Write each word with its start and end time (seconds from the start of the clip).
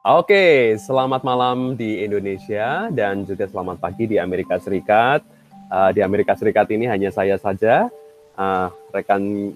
Oke, 0.00 0.80
selamat 0.80 1.20
malam 1.20 1.76
di 1.76 2.00
Indonesia 2.00 2.88
dan 2.88 3.20
juga 3.28 3.44
selamat 3.44 3.84
pagi 3.84 4.08
di 4.08 4.16
Amerika 4.16 4.56
Serikat. 4.56 5.20
Uh, 5.68 5.92
di 5.92 6.00
Amerika 6.00 6.32
Serikat 6.32 6.72
ini 6.72 6.88
hanya 6.88 7.12
saya 7.12 7.36
saja, 7.36 7.92
uh, 8.32 8.72
rekan 8.96 9.52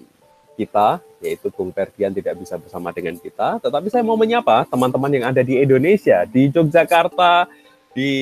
kita 0.53 1.01
yaitu 1.25 1.49
Bung 1.49 1.73
Ferdian 1.73 2.13
tidak 2.13 2.37
bisa 2.37 2.61
bersama 2.61 2.93
dengan 2.93 3.17
kita. 3.17 3.57
Tetapi 3.57 3.89
saya 3.89 4.05
mau 4.05 4.13
menyapa 4.13 4.69
teman-teman 4.69 5.17
yang 5.17 5.25
ada 5.33 5.41
di 5.41 5.57
Indonesia, 5.57 6.29
di 6.29 6.45
Yogyakarta, 6.53 7.49
di 7.97 8.13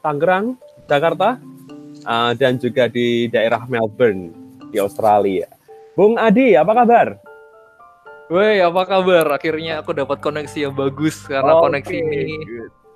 Tangerang, 0.00 0.56
Jakarta, 0.88 1.36
uh, 2.08 2.32
dan 2.32 2.56
juga 2.56 2.88
di 2.88 3.28
daerah 3.28 3.60
Melbourne 3.68 4.32
di 4.72 4.80
Australia. 4.80 5.52
Bung 5.92 6.16
Adi, 6.16 6.56
apa 6.56 6.72
kabar? 6.72 7.33
Woi, 8.32 8.56
apa 8.64 8.88
kabar? 8.88 9.36
Akhirnya 9.36 9.84
aku 9.84 9.92
dapat 9.92 10.16
koneksi 10.24 10.68
yang 10.68 10.74
bagus 10.74 11.28
karena 11.28 11.60
okay. 11.60 11.64
koneksi 11.68 11.96
ini. 12.00 12.24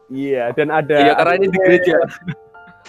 Iya, 0.09 0.57
dan 0.57 0.73
ada. 0.73 0.97
Iya, 0.97 1.13
karena 1.21 1.35
ini 1.37 1.47
di 1.53 1.59
gereja. 1.61 1.97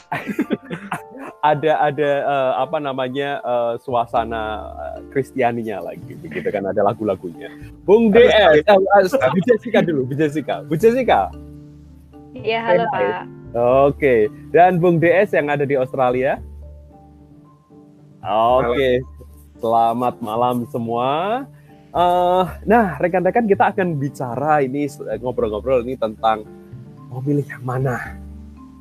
ada 1.52 1.72
ada 1.84 2.12
uh, 2.24 2.52
apa 2.64 2.80
namanya 2.80 3.44
uh, 3.44 3.74
suasana 3.84 4.72
Kristianinya 5.12 5.84
lagi, 5.84 6.16
begitu 6.16 6.48
kan 6.48 6.64
ada 6.64 6.80
lagu-lagunya. 6.80 7.52
Bung 7.84 8.12
DS, 8.16 8.64
uh, 8.72 9.30
Bu 9.36 9.40
Jessica 9.44 9.84
dulu, 9.84 10.08
Bu 10.08 10.16
Jessica, 10.16 10.64
Bu 10.64 10.80
Jessica. 10.80 11.28
Iya, 12.32 12.60
halo 12.64 12.86
Pak. 12.88 13.24
Oke, 13.92 14.32
dan 14.56 14.80
Bung 14.80 14.96
DS 14.96 15.36
yang 15.36 15.52
ada 15.52 15.68
di 15.68 15.76
Australia. 15.76 16.40
Oke, 18.24 19.04
selamat 19.60 20.24
malam 20.24 20.64
semua. 20.72 21.44
Uh, 21.90 22.46
nah, 22.70 23.02
rekan-rekan 23.02 23.50
kita 23.50 23.74
akan 23.74 23.98
bicara 23.98 24.62
ini 24.62 24.86
ngobrol-ngobrol 25.18 25.82
ini 25.82 25.98
tentang 25.98 26.46
mau 27.10 27.18
pilih 27.18 27.42
yang 27.42 27.66
mana, 27.66 28.22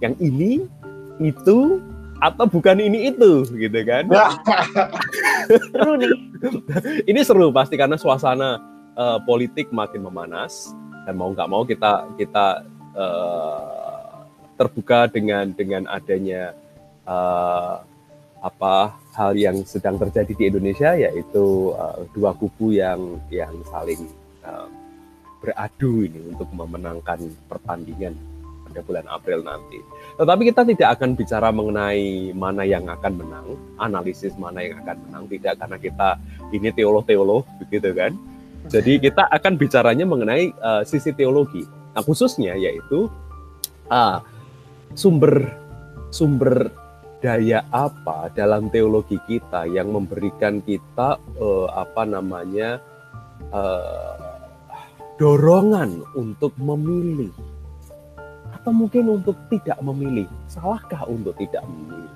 yang 0.05 0.12
ini, 0.20 0.69
itu, 1.16 1.80
atau 2.20 2.44
bukan 2.44 2.77
ini 2.84 3.08
itu, 3.08 3.48
gitu 3.56 3.80
kan? 3.88 4.05
seru 5.72 5.92
nih. 5.96 6.12
ini 7.08 7.20
seru 7.24 7.48
pasti 7.48 7.80
karena 7.80 7.96
suasana 7.96 8.60
uh, 8.98 9.18
politik 9.24 9.72
makin 9.72 10.05
memanas 10.05 10.77
dan 11.08 11.16
mau 11.16 11.33
nggak 11.33 11.48
mau 11.48 11.64
kita 11.64 12.05
kita 12.20 12.68
uh, 12.92 14.28
terbuka 14.61 15.08
dengan 15.08 15.55
dengan 15.56 15.88
adanya 15.88 16.52
uh, 17.08 17.80
apa 18.39 18.94
hal 19.19 19.34
yang 19.34 19.67
sedang 19.67 19.98
terjadi 19.98 20.33
di 20.34 20.44
Indonesia 20.47 20.94
yaitu 20.94 21.75
uh, 21.75 22.06
dua 22.14 22.34
kubu 22.39 22.70
yang 22.70 23.19
yang 23.34 23.50
saling 23.67 24.06
uh, 24.47 24.70
beradu 25.42 26.06
ini 26.06 26.34
untuk 26.34 26.50
memenangkan 26.55 27.19
pertandingan 27.47 28.14
pada 28.69 28.80
bulan 28.84 29.06
April 29.08 29.41
nanti. 29.42 29.80
Tetapi 30.20 30.42
kita 30.53 30.62
tidak 30.67 30.89
akan 30.98 31.11
bicara 31.17 31.48
mengenai 31.50 32.30
mana 32.36 32.62
yang 32.67 32.84
akan 32.86 33.12
menang, 33.17 33.48
analisis 33.80 34.34
mana 34.36 34.61
yang 34.61 34.83
akan 34.84 34.97
menang 35.08 35.25
tidak 35.30 35.55
karena 35.58 35.77
kita 35.80 36.08
ini 36.52 36.69
teolog-teolog 36.75 37.42
begitu 37.64 37.91
kan. 37.97 38.12
Jadi 38.69 39.00
kita 39.00 39.30
akan 39.33 39.56
bicaranya 39.56 40.05
mengenai 40.05 40.52
uh, 40.61 40.83
sisi 40.84 41.14
teologi. 41.14 41.64
Nah, 41.95 42.02
khususnya 42.05 42.52
yaitu 42.58 43.08
uh, 43.89 44.20
sumber 44.92 45.48
sumber 46.12 46.69
daya 47.19 47.66
apa 47.74 48.30
dalam 48.30 48.70
teologi 48.70 49.19
kita 49.27 49.66
yang 49.66 49.91
memberikan 49.91 50.62
kita 50.62 51.19
uh, 51.19 51.66
apa 51.74 52.06
namanya 52.06 52.78
uh, 53.50 54.14
dorongan 55.19 56.06
untuk 56.14 56.55
memilih? 56.62 57.34
Atau 58.55 58.70
mungkin 58.70 59.18
untuk 59.18 59.34
tidak 59.51 59.79
memilih? 59.83 60.30
Salahkah 60.46 61.11
untuk 61.11 61.34
tidak 61.39 61.67
memilih? 61.67 62.11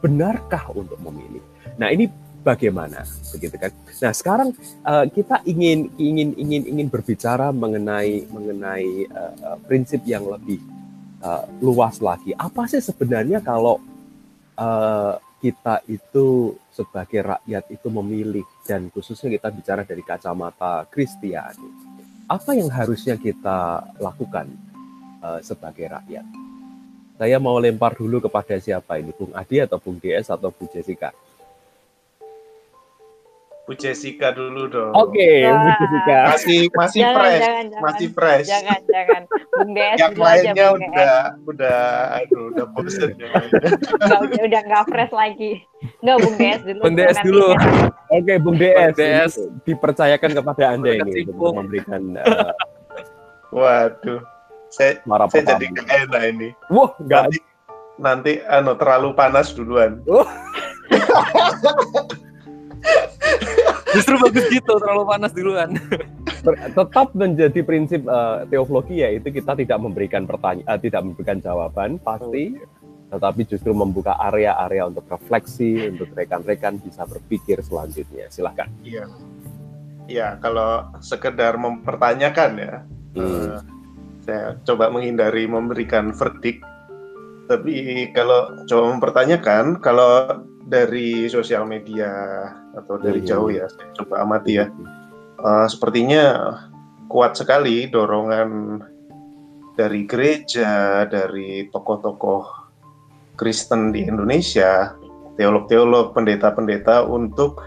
Benarkah 0.00 0.72
untuk 0.72 0.96
memilih? 1.04 1.44
Nah 1.76 1.92
ini 1.92 2.08
bagaimana? 2.40 3.04
Begitu 3.36 3.60
kan? 3.60 3.72
Nah 3.76 4.12
sekarang 4.16 4.48
uh, 4.88 5.04
kita 5.12 5.44
ingin 5.44 5.92
ingin 6.00 6.32
ingin 6.40 6.62
ingin 6.64 6.88
berbicara 6.88 7.52
mengenai 7.52 8.24
mengenai 8.32 9.04
uh, 9.12 9.60
prinsip 9.68 10.00
yang 10.08 10.24
lebih 10.24 10.64
uh, 11.20 11.44
luas 11.60 12.00
lagi. 12.00 12.32
Apa 12.40 12.64
sih 12.64 12.80
sebenarnya 12.80 13.44
kalau 13.44 13.95
uh, 14.56 15.20
kita 15.40 15.84
itu 15.86 16.56
sebagai 16.72 17.36
rakyat 17.36 17.64
itu 17.70 17.88
memilih 17.92 18.44
dan 18.64 18.88
khususnya 18.90 19.30
kita 19.36 19.48
bicara 19.52 19.82
dari 19.84 20.02
kacamata 20.02 20.88
Kristiani. 20.88 21.86
Apa 22.26 22.58
yang 22.58 22.72
harusnya 22.72 23.14
kita 23.14 23.86
lakukan 24.02 24.50
uh, 25.22 25.38
sebagai 25.44 25.86
rakyat? 25.86 26.26
Saya 27.16 27.40
mau 27.40 27.56
lempar 27.56 27.96
dulu 27.96 28.20
kepada 28.20 28.60
siapa 28.60 29.00
ini, 29.00 29.08
Bung 29.16 29.32
Adi 29.32 29.62
atau 29.62 29.80
Bung 29.80 29.96
DS 29.96 30.28
atau 30.28 30.52
Bu 30.52 30.68
Jessica? 30.68 31.16
Bu 33.66 33.74
Jessica 33.74 34.30
dulu 34.30 34.70
dong. 34.70 34.94
Oke, 34.94 35.18
okay, 35.18 35.50
Bu 35.50 35.66
Jessica. 35.74 36.18
Masih 36.30 36.60
masih 36.70 37.00
jangan, 37.02 37.18
fresh, 37.18 37.34
jangan, 37.42 37.64
jangan. 37.66 37.82
masih 37.82 38.08
fresh. 38.14 38.46
Jangan, 38.46 38.80
jangan. 38.86 39.22
Bung 39.26 39.70
DS 39.74 39.98
Yang 39.98 40.14
lainnya 40.22 40.52
aja, 40.54 40.66
udah 40.70 41.14
udah 41.50 41.80
aduh 42.14 42.44
udah 42.54 42.66
bosen 42.78 43.10
ya. 43.18 43.30
Udah 44.06 44.38
udah 44.46 44.60
enggak 44.62 44.84
fresh 44.86 45.10
lagi. 45.10 45.52
Enggak 45.98 46.16
Bung 46.22 46.36
DS 46.38 46.60
dulu. 46.70 46.82
Bung 46.86 46.94
DS 46.94 47.18
dulu. 47.26 47.46
Oke, 47.50 48.22
okay, 48.22 48.36
Bung 48.38 48.54
DS. 48.54 48.94
Bung 48.94 48.94
DS 49.02 49.32
dipercayakan 49.66 50.30
kepada 50.38 50.64
Anda 50.70 50.90
ini 51.02 51.26
untuk 51.26 51.50
memberikan 51.58 52.02
uh, 52.22 52.54
Waduh. 53.50 54.22
Saya, 54.70 55.02
Marah 55.10 55.26
saya 55.26 55.58
jadi 55.58 55.74
enak 56.06 56.22
ini. 56.38 56.48
Wah, 56.70 56.94
enggak. 57.02 57.34
Nanti, 57.34 57.38
nanti 57.98 58.32
anu 58.46 58.78
terlalu 58.78 59.10
panas 59.18 59.50
duluan. 59.58 60.06
Oh. 60.06 60.22
Justru 63.96 64.14
bagus 64.20 64.44
gitu, 64.52 64.72
terlalu 64.76 65.04
panas 65.08 65.32
duluan. 65.32 65.70
Tetap 66.46 67.08
menjadi 67.16 67.60
prinsip 67.64 68.04
uh, 68.06 68.44
teologi 68.46 69.00
yaitu 69.00 69.32
kita 69.32 69.56
tidak 69.56 69.78
memberikan 69.80 70.28
pertanyaan, 70.28 70.68
uh, 70.68 70.78
tidak 70.78 71.00
memberikan 71.02 71.40
jawaban 71.40 71.96
pasti, 71.98 72.54
tetapi 73.10 73.40
justru 73.48 73.72
membuka 73.72 74.14
area-area 74.30 74.86
untuk 74.86 75.08
refleksi 75.08 75.90
untuk 75.90 76.12
rekan-rekan 76.12 76.78
bisa 76.78 77.08
berpikir 77.08 77.64
selanjutnya. 77.64 78.28
Silahkan. 78.28 78.68
Iya, 78.84 79.08
iya 80.06 80.28
kalau 80.38 80.92
sekedar 81.00 81.56
mempertanyakan 81.56 82.50
ya, 82.60 82.74
hmm. 83.16 83.24
uh, 83.24 83.58
saya 84.22 84.58
coba 84.66 84.92
menghindari 84.92 85.48
memberikan 85.48 86.12
verdict. 86.12 86.62
Tapi 87.46 88.10
kalau 88.10 88.66
coba 88.66 88.84
mempertanyakan, 88.98 89.78
kalau 89.78 90.26
dari 90.66 91.30
sosial 91.30 91.62
media 91.62 92.10
atau 92.76 93.00
dari 93.00 93.24
hmm. 93.24 93.28
jauh 93.28 93.50
ya, 93.50 93.66
saya 93.72 93.90
coba 93.96 94.14
amati 94.22 94.60
ya. 94.60 94.68
Uh, 95.40 95.66
sepertinya 95.68 96.56
kuat 97.08 97.34
sekali 97.34 97.88
dorongan 97.88 98.80
dari 99.76 100.08
gereja, 100.08 101.04
dari 101.08 101.68
tokoh-tokoh 101.68 102.66
Kristen 103.36 103.92
di 103.92 104.08
Indonesia, 104.08 104.96
teolog-teolog, 105.36 106.16
pendeta-pendeta 106.16 107.04
untuk 107.04 107.60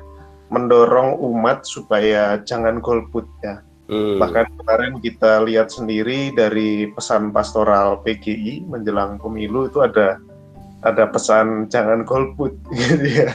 mendorong 0.49 1.21
umat 1.21 1.63
supaya 1.63 2.41
jangan 2.41 2.81
golput 2.81 3.29
ya. 3.45 3.61
Hmm. 3.89 4.17
Bahkan 4.21 4.45
kemarin 4.61 4.93
kita 5.01 5.45
lihat 5.45 5.73
sendiri 5.73 6.33
dari 6.33 6.89
pesan 6.93 7.29
pastoral 7.33 8.01
PGI 8.01 8.65
menjelang 8.65 9.17
pemilu 9.21 9.69
itu 9.69 9.81
ada 9.81 10.17
ada 10.85 11.09
pesan 11.09 11.69
jangan 11.69 12.05
golput 12.05 12.53
gitu 12.77 13.25
ya. 13.25 13.29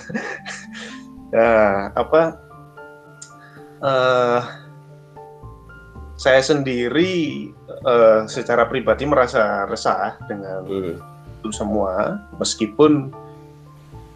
Nah, 1.34 1.91
apa 1.99 2.39
uh, 3.83 4.41
saya 6.15 6.39
sendiri 6.39 7.51
uh, 7.83 8.22
secara 8.31 8.71
pribadi 8.71 9.03
merasa 9.03 9.66
resah 9.66 10.15
dengan 10.31 10.63
hmm. 10.63 10.95
itu 11.42 11.51
semua, 11.51 12.22
meskipun 12.39 13.10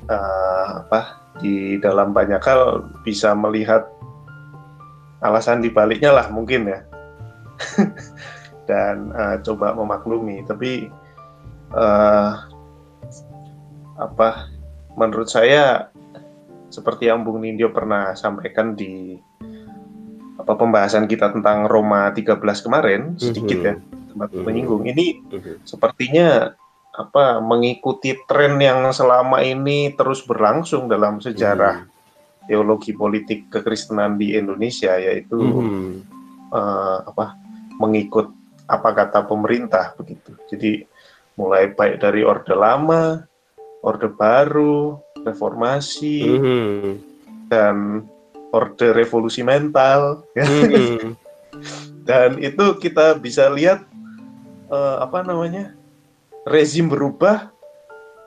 uh, 0.07 0.87
apa 0.87 1.19
di 1.43 1.83
dalam 1.83 2.15
banyak 2.15 2.39
hal 2.39 2.87
bisa 3.03 3.35
melihat 3.35 3.91
alasan 5.19 5.59
dibaliknya 5.59 6.15
lah 6.15 6.31
mungkin 6.31 6.71
ya, 6.71 6.81
dan 8.71 9.11
uh, 9.11 9.43
coba 9.43 9.75
memaklumi. 9.75 10.47
Tapi 10.47 10.87
uh, 11.75 12.31
apa 13.99 14.47
menurut 14.95 15.27
saya 15.27 15.91
seperti 16.69 17.09
yang 17.09 17.25
Bung 17.25 17.41
Nindyo 17.41 17.73
pernah 17.73 18.13
sampaikan 18.13 18.77
di 18.77 19.17
apa 20.39 20.55
pembahasan 20.55 21.11
kita 21.11 21.35
tentang 21.35 21.67
Roma 21.67 22.09
13 22.15 22.39
kemarin 22.65 23.19
sedikit 23.19 23.59
ya 23.59 23.75
tempat 24.15 24.29
mm-hmm. 24.33 24.45
menyinggung 24.47 24.85
ini 24.87 25.21
mm-hmm. 25.21 25.67
sepertinya 25.67 26.55
apa 26.95 27.39
mengikuti 27.43 28.17
tren 28.27 28.59
yang 28.59 28.87
selama 28.91 29.43
ini 29.43 29.93
terus 29.95 30.23
berlangsung 30.25 30.91
dalam 30.91 31.21
sejarah 31.23 31.87
teologi 32.49 32.97
politik 32.97 33.53
kekristenan 33.53 34.17
di 34.17 34.35
Indonesia 34.35 34.97
yaitu 34.97 35.37
mm-hmm. 35.37 35.91
uh, 36.55 36.99
apa 37.07 37.37
mengikut 37.79 38.33
apa 38.69 38.93
kata 38.93 39.25
pemerintah 39.25 39.97
begitu. 39.97 40.37
Jadi 40.51 40.85
mulai 41.41 41.73
baik 41.73 42.03
dari 42.03 42.21
orde 42.27 42.53
lama, 42.53 43.25
orde 43.81 44.13
baru, 44.13 44.99
reformasi 45.29 46.25
Mhm. 46.25 46.89
dan 47.49 48.05
orde 48.49 48.93
revolusi 48.93 49.45
mental 49.45 50.25
ya. 50.33 50.45
Mhm. 50.45 51.13
dan 52.09 52.41
itu 52.41 52.65
kita 52.81 53.17
bisa 53.17 53.49
lihat 53.53 53.85
eh, 54.69 54.97
apa 55.01 55.21
namanya 55.23 55.73
rezim 56.45 56.89
berubah 56.89 57.53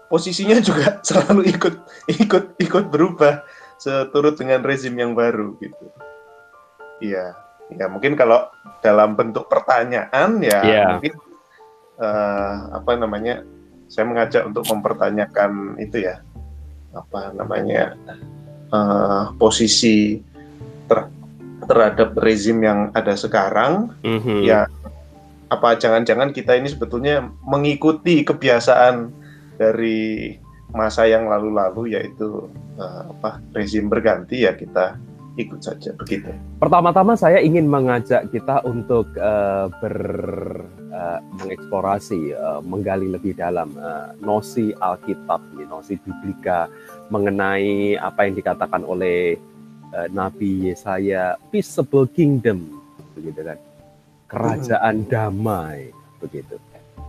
posisinya 0.07 0.61
juga 0.61 0.97
selalu 1.07 1.49
ikut 1.49 1.75
ikut 2.09 2.43
ikut 2.59 2.85
berubah 2.87 3.41
seturut 3.77 4.37
dengan 4.37 4.61
rezim 4.61 4.93
yang 4.93 5.17
baru 5.17 5.57
gitu 5.57 5.85
iya 7.01 7.33
ya 7.71 7.87
mungkin 7.87 8.13
kalau 8.13 8.45
dalam 8.83 9.15
bentuk 9.15 9.47
pertanyaan 9.47 10.37
ya 10.43 10.59
Iya. 10.61 10.85
mungkin 10.93 11.13
eh, 11.97 12.55
apa 12.77 12.91
namanya 12.93 13.41
saya 13.89 14.05
mengajak 14.07 14.47
untuk 14.47 14.63
mempertanyakan 14.69 15.75
itu 15.77 16.05
ya 16.05 16.21
apa 16.91 17.31
namanya 17.33 17.95
eh, 18.71 19.23
posisi 19.35 20.19
ter- 20.87 21.11
terhadap 21.67 22.15
rezim 22.17 22.63
yang 22.63 22.89
ada 22.91 23.13
sekarang 23.13 23.91
Mhm. 24.03 24.43
ya 24.43 24.65
apa 25.51 25.75
jangan-jangan 25.75 26.31
kita 26.31 26.55
ini 26.55 26.71
sebetulnya 26.71 27.27
mengikuti 27.43 28.23
kebiasaan 28.23 29.11
dari 29.59 30.35
masa 30.71 31.03
yang 31.03 31.27
lalu-lalu 31.27 31.99
yaitu 31.99 32.47
eh, 32.79 33.03
apa 33.11 33.43
rezim 33.51 33.91
berganti 33.91 34.47
ya 34.47 34.55
kita 34.55 34.95
ikut 35.39 35.63
saja 35.63 35.95
begitu. 35.95 36.27
Pertama-tama 36.59 37.15
saya 37.15 37.39
ingin 37.39 37.67
mengajak 37.67 38.31
kita 38.31 38.63
untuk 38.63 39.11
eh, 39.15 39.67
ber 39.79 39.95
eh, 40.91 41.19
mengeksplorasi, 41.39 42.35
eh, 42.35 42.59
menggali 42.61 43.07
lebih 43.07 43.39
dalam 43.39 43.71
eh, 43.73 44.13
nosi 44.19 44.75
Alkitab, 44.75 45.39
nosi 45.65 45.95
Biblika 45.97 46.67
mengenai 47.07 47.95
apa 47.95 48.27
yang 48.27 48.35
dikatakan 48.35 48.83
oleh 48.83 49.39
eh, 49.95 50.07
Nabi 50.11 50.69
Yesaya, 50.69 51.39
peaceable 51.49 52.11
kingdom, 52.11 52.83
begitu 53.15 53.41
kan, 53.41 53.57
kerajaan 54.27 55.07
damai, 55.07 55.89
begitu. 56.19 56.59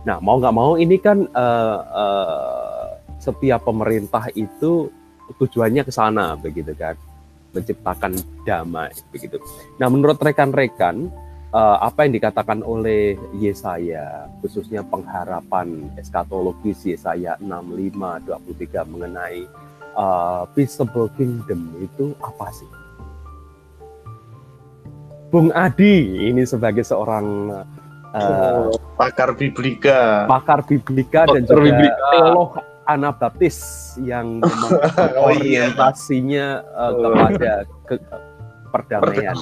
Nah, 0.03 0.19
mau 0.19 0.35
nggak 0.39 0.55
mau 0.55 0.75
ini 0.75 0.97
kan 0.99 1.23
eh, 1.27 1.79
eh, 1.83 2.87
setiap 3.19 3.63
pemerintah 3.63 4.27
itu 4.35 4.91
tujuannya 5.39 5.87
ke 5.87 5.91
sana, 5.91 6.35
begitu 6.35 6.75
kan 6.75 6.99
menciptakan 7.53 8.17
damai 8.43 8.91
begitu. 9.13 9.37
Nah, 9.77 9.87
menurut 9.87 10.17
rekan-rekan 10.17 11.07
eh, 11.53 11.77
apa 11.79 12.03
yang 12.03 12.13
dikatakan 12.13 12.59
oleh 12.61 13.13
Yesaya 13.37 14.27
khususnya 14.41 14.81
pengharapan 14.83 15.87
eskatologis 15.95 16.83
Yesaya 16.83 17.37
65 17.39 18.25
23 18.25 18.91
mengenai 18.91 19.45
eh, 19.93 20.43
peaceable 20.51 21.07
kingdom 21.13 21.61
itu 21.79 22.11
apa 22.19 22.49
sih? 22.51 22.69
Bung 25.29 25.49
Adi 25.49 26.29
ini 26.29 26.45
sebagai 26.45 26.85
seorang 26.85 27.49
eh, 28.13 28.69
Pakar 28.93 29.33
biblika. 29.33 30.29
pakar 30.29 30.61
biblika 30.61 31.25
dan 31.25 31.41
Pakar 31.41 31.57
juga 31.57 31.61
biblika. 31.65 32.05
teolog 32.13 32.51
Anabaptis 32.83 33.57
yang 33.97 34.43
Oh, 35.23 35.31
iya. 35.33 35.71
uh, 36.75 36.91
kepada 36.93 37.53
ke, 37.87 37.95
perdamaian. 38.69 39.35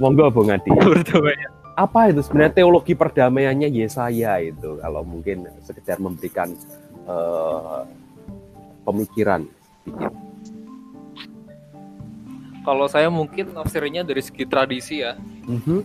Monggo 0.00 0.32
Bung 0.32 0.48
Adi. 0.48 0.72
Apa 1.78 2.08
itu 2.12 2.24
sebenarnya 2.24 2.64
teologi 2.64 2.92
perdamaiannya 2.96 3.68
Yesaya 3.68 4.40
itu 4.40 4.80
kalau 4.80 5.04
mungkin 5.04 5.48
sekedar 5.64 5.96
memberikan 6.00 6.52
uh, 7.08 7.84
pemikiran 8.84 9.48
sedikit. 9.84 10.12
Kalau 12.60 12.86
saya 12.92 13.08
mungkin 13.08 13.56
nafsirnya 13.56 14.04
dari 14.04 14.20
segi 14.20 14.44
tradisi 14.44 15.00
ya. 15.00 15.16
Mhm. 15.48 15.80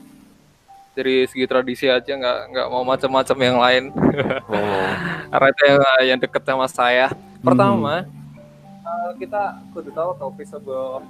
Dari 0.95 1.27
segi 1.27 1.47
tradisi 1.47 1.87
aja 1.87 2.11
nggak 2.11 2.39
nggak 2.51 2.67
mau 2.71 2.83
macam-macam 2.83 3.37
yang 3.39 3.57
lain. 3.59 3.83
Oh. 4.51 4.89
Karena 5.31 5.47
itu 5.51 5.61
yang, 5.63 5.79
yang 6.15 6.19
deket 6.19 6.43
sama 6.43 6.67
saya. 6.67 7.07
Pertama, 7.39 8.03
eh, 8.83 9.09
kita 9.19 9.59
kudu 9.71 9.91
tahu 9.95 10.11
tau 10.19 10.31
peaceable 10.35 11.03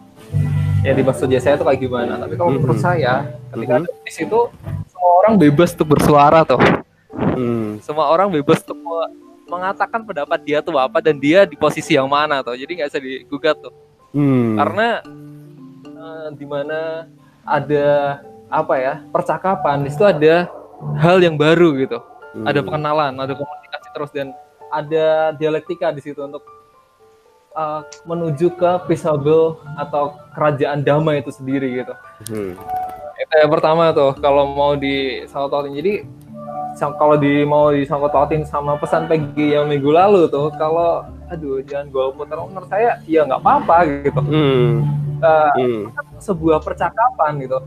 ya 0.85 0.93
di 0.93 1.01
maksud 1.01 1.25
saya 1.41 1.57
itu 1.57 1.65
kayak 1.65 1.81
gimana. 1.81 2.13
Tapi 2.21 2.33
kalau 2.37 2.51
menurut 2.53 2.77
Mhm. 2.77 2.85
saya, 2.85 3.13
ketika 3.49 3.73
ada 3.81 3.89
di 3.89 4.11
situ 4.13 4.39
semua 4.85 5.11
orang 5.25 5.33
bebas 5.41 5.73
untuk 5.73 5.97
bersuara 5.97 6.45
tuh. 6.45 6.61
Hmm. 7.15 7.81
Semua 7.81 8.13
orang 8.13 8.29
bebas 8.29 8.61
untuk 8.61 8.77
me- 8.77 9.11
mengatakan 9.45 10.05
pendapat 10.05 10.39
dia 10.45 10.61
tuh 10.61 10.77
apa 10.77 11.01
dan 11.01 11.17
dia 11.17 11.45
di 11.45 11.57
posisi 11.57 11.97
yang 11.97 12.05
mana 12.05 12.45
tuh. 12.45 12.53
Jadi 12.53 12.77
nggak 12.77 12.89
bisa 12.93 12.99
digugat 13.01 13.57
tuh. 13.57 13.73
Hmm. 14.13 14.53
Karena 14.61 15.01
eh, 15.85 16.27
di 16.37 16.45
mana 16.45 17.09
ada 17.41 17.85
apa 18.45 18.77
ya 18.77 19.01
percakapan 19.09 19.81
di 19.81 19.89
situ 19.89 20.05
ada 20.05 20.45
hal 21.01 21.17
yang 21.17 21.33
baru 21.33 21.73
gitu. 21.81 21.97
Hmm. 22.35 22.43
ada 22.43 22.59
pengenalan, 22.59 23.15
ada 23.15 23.31
komunikasi 23.31 23.87
terus 23.95 24.11
dan 24.11 24.35
ada 24.67 25.31
dialektika 25.39 25.87
di 25.95 26.03
situ 26.03 26.19
untuk 26.19 26.43
uh, 27.55 27.81
menuju 28.03 28.53
ke 28.53 28.71
peaceable 28.85 29.57
atau 29.79 30.19
kerajaan 30.35 30.83
damai 30.83 31.23
itu 31.23 31.31
sendiri 31.31 31.81
gitu. 31.81 31.93
Hmm. 32.29 32.53
Itu 33.15 33.33
yang 33.39 33.51
pertama 33.51 33.95
tuh 33.95 34.13
kalau 34.19 34.51
mau 34.53 34.75
disangkut 34.75 35.49
pautin. 35.49 35.73
Jadi 35.73 35.93
kalau 36.75 37.15
di 37.15 37.47
mau 37.47 37.71
disangkut 37.71 38.11
pautin 38.11 38.43
sama 38.43 38.75
pesan 38.75 39.07
PG 39.07 39.55
yang 39.55 39.65
minggu 39.71 39.87
lalu 39.87 40.27
tuh 40.27 40.51
kalau 40.59 41.07
aduh 41.31 41.63
jangan 41.63 41.87
golput 41.89 42.27
terus 42.27 42.45
menurut 42.51 42.69
saya 42.69 42.99
ya 43.07 43.23
nggak 43.23 43.41
apa-apa 43.41 43.77
gitu. 44.03 44.21
Hmm. 44.21 44.71
Uh, 45.23 45.49
Hmm. 45.55 45.83
sebuah 46.19 46.59
percakapan 46.59 47.39
gitu. 47.39 47.57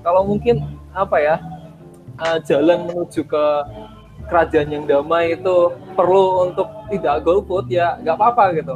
Kalau 0.00 0.22
mungkin 0.22 0.62
apa 0.94 1.18
ya 1.18 1.36
uh, 2.22 2.38
jalan 2.46 2.86
menuju 2.86 3.26
ke 3.26 3.44
kerajaan 4.30 4.70
yang 4.70 4.84
damai 4.86 5.34
itu 5.34 5.74
perlu 5.98 6.46
untuk 6.50 6.70
tidak 6.88 7.26
golput 7.26 7.66
ya 7.66 7.98
nggak 8.00 8.16
apa-apa 8.16 8.44
gitu. 8.54 8.74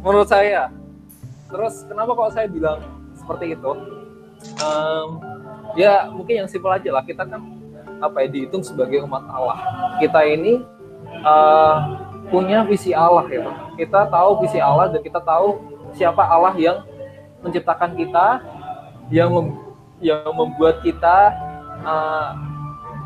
Menurut 0.00 0.28
saya. 0.28 0.72
Terus 1.50 1.84
kenapa 1.84 2.14
kalau 2.16 2.30
saya 2.32 2.46
bilang 2.46 2.80
seperti 3.18 3.58
itu? 3.58 3.72
Em, 4.40 5.08
ya 5.76 6.08
mungkin 6.08 6.44
yang 6.44 6.48
simpel 6.48 6.72
aja 6.72 6.88
lah 6.88 7.04
kita 7.04 7.28
kan 7.28 7.42
apa 8.00 8.24
ya 8.24 8.28
dihitung 8.32 8.64
sebagai 8.64 9.04
umat 9.04 9.20
Allah. 9.28 9.60
Kita 10.00 10.24
ini 10.24 10.64
uh, 11.20 11.76
punya 12.32 12.64
visi 12.64 12.96
Allah 12.96 13.28
gitu. 13.28 13.50
Kita 13.76 14.08
tahu 14.08 14.40
visi 14.40 14.56
Allah 14.56 14.88
dan 14.88 15.04
kita 15.04 15.20
tahu 15.20 15.60
siapa 15.92 16.24
Allah 16.24 16.56
yang 16.56 16.80
menciptakan 17.44 17.92
kita, 17.98 18.40
yang 19.12 19.28
mem- 19.28 19.60
yang 20.00 20.32
membuat 20.32 20.80
kita 20.80 21.36
uh, 21.84 22.32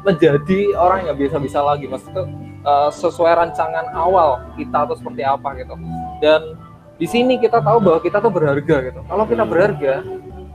menjadi 0.06 0.78
orang 0.78 1.10
yang 1.10 1.16
biasa-biasa 1.18 1.58
lagi. 1.58 1.90
Maksudnya 1.90 2.30
uh, 2.62 2.90
sesuai 2.94 3.34
rancangan 3.34 3.90
awal 3.98 4.46
kita 4.54 4.86
atau 4.86 4.94
seperti 4.94 5.26
apa 5.26 5.58
gitu. 5.58 5.74
Dan 6.22 6.54
di 6.94 7.06
sini 7.06 7.36
kita 7.36 7.58
tahu 7.58 7.78
bahwa 7.82 7.98
kita 7.98 8.22
tuh 8.22 8.30
berharga 8.30 8.76
gitu. 8.86 9.00
Kalau 9.04 9.24
kita 9.26 9.42
berharga, 9.42 9.94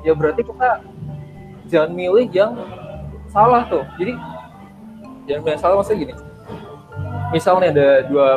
ya 0.01 0.13
berarti 0.15 0.41
kita 0.43 0.69
jangan 1.67 1.91
milih 1.91 2.27
yang 2.31 2.55
salah 3.27 3.67
tuh. 3.67 3.84
Jadi 4.00 4.15
jangan 5.27 5.41
milih 5.43 5.53
yang 5.53 5.62
salah 5.62 5.75
maksudnya 5.77 6.00
gini. 6.08 6.13
Misalnya 7.29 7.67
ada 7.75 7.89
dua 8.08 8.27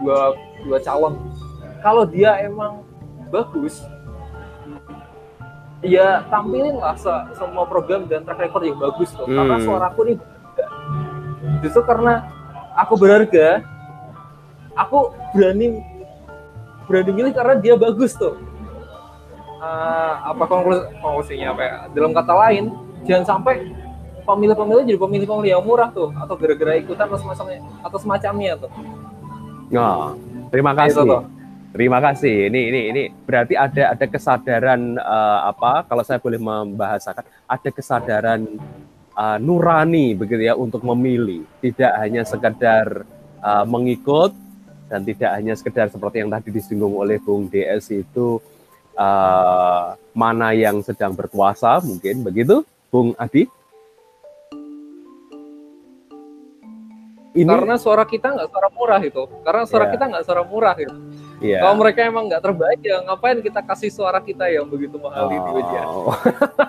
dua 0.00 0.18
dua 0.64 0.78
calon. 0.80 1.14
Kalau 1.84 2.08
dia 2.08 2.40
emang 2.40 2.80
bagus, 3.28 3.84
ya 5.84 6.24
tampilin 6.32 6.80
lah 6.80 6.96
se- 6.96 7.26
semua 7.36 7.68
program 7.68 8.08
dan 8.08 8.24
track 8.24 8.40
record 8.40 8.64
yang 8.64 8.78
bagus 8.80 9.12
tuh. 9.12 9.28
Karena 9.28 9.60
Hmm. 9.60 9.64
suaraku 9.64 10.00
ini 10.08 10.14
berharga. 10.16 10.66
Justru 11.60 11.82
karena 11.84 12.12
aku 12.72 12.94
berharga, 12.96 13.60
aku 14.74 15.12
berani 15.36 15.84
berani 16.86 17.12
milih 17.12 17.32
karena 17.32 17.54
dia 17.58 17.74
bagus 17.74 18.16
tuh. 18.16 18.36
Ah, 19.64 20.34
apa 20.34 20.44
konklusi, 20.44 20.84
konklusinya 21.00 21.56
apa 21.56 21.62
ya? 21.64 21.74
Dalam 21.96 22.12
kata 22.12 22.34
lain, 22.36 22.64
jangan 23.08 23.24
sampai 23.24 23.72
pemilih-pemilih 24.24 24.82
jadi 24.88 24.98
pemilih-pemilih 24.98 25.50
yang 25.56 25.64
murah 25.64 25.92
tuh 25.92 26.12
atau 26.16 26.34
gara-gara 26.36 26.80
ikutan 26.80 27.06
atau 27.08 27.20
semacamnya 27.20 27.60
atau 27.84 27.98
semacamnya 28.00 28.52
tuh. 28.56 28.70
Nah, 29.72 30.16
terima 30.48 30.72
kasih. 30.72 31.00
Itu 31.00 31.04
tuh. 31.04 31.22
Terima 31.74 31.98
kasih. 31.98 32.54
Ini 32.54 32.60
ini 32.70 32.80
ini 32.94 33.02
berarti 33.26 33.58
ada 33.58 33.98
ada 33.98 34.06
kesadaran 34.06 34.94
eh, 34.94 35.38
apa? 35.48 35.82
Kalau 35.90 36.02
saya 36.06 36.22
boleh 36.22 36.38
membahasakan, 36.38 37.24
ada 37.50 37.68
kesadaran 37.74 38.40
eh, 39.16 39.38
nurani 39.42 40.14
begitu 40.14 40.46
ya 40.46 40.54
untuk 40.54 40.86
memilih, 40.86 41.42
tidak 41.58 41.92
hanya 41.98 42.22
sekedar 42.22 43.02
eh, 43.42 43.64
mengikut 43.66 44.43
dan 44.88 45.00
tidak 45.02 45.30
hanya 45.36 45.54
sekedar 45.56 45.88
seperti 45.88 46.22
yang 46.24 46.30
tadi 46.32 46.48
disinggung 46.52 46.94
oleh 46.96 47.16
Bung 47.20 47.48
DS 47.48 47.90
itu 47.92 48.38
eh, 48.94 49.86
mana 50.14 50.48
yang 50.54 50.80
sedang 50.84 51.12
berkuasa 51.16 51.80
mungkin 51.82 52.22
begitu, 52.22 52.62
Bung 52.92 53.16
Adi. 53.18 53.48
Ini 57.34 57.50
karena 57.50 57.74
suara 57.74 58.06
kita 58.06 58.30
nggak 58.30 58.48
suara 58.48 58.68
murah 58.70 59.00
itu 59.02 59.22
karena 59.42 59.62
suara 59.66 59.84
Iya. 59.84 59.92
kita 59.92 60.04
nggak 60.06 60.24
suara 60.24 60.42
murah 60.46 60.74
gitu 60.78 60.94
ya. 61.42 61.58
kalau 61.60 61.74
mereka 61.76 62.00
emang 62.06 62.24
nggak 62.30 62.42
terbaik 62.42 62.80
ya 62.80 62.96
ngapain 63.02 63.38
kita 63.42 63.60
kasih 63.60 63.90
suara 63.90 64.18
kita 64.18 64.46
yang 64.46 64.64
begitu 64.64 64.94
mahal 64.96 65.28
ini 65.28 65.50
Widya 65.50 65.82
Oh. 65.84 66.14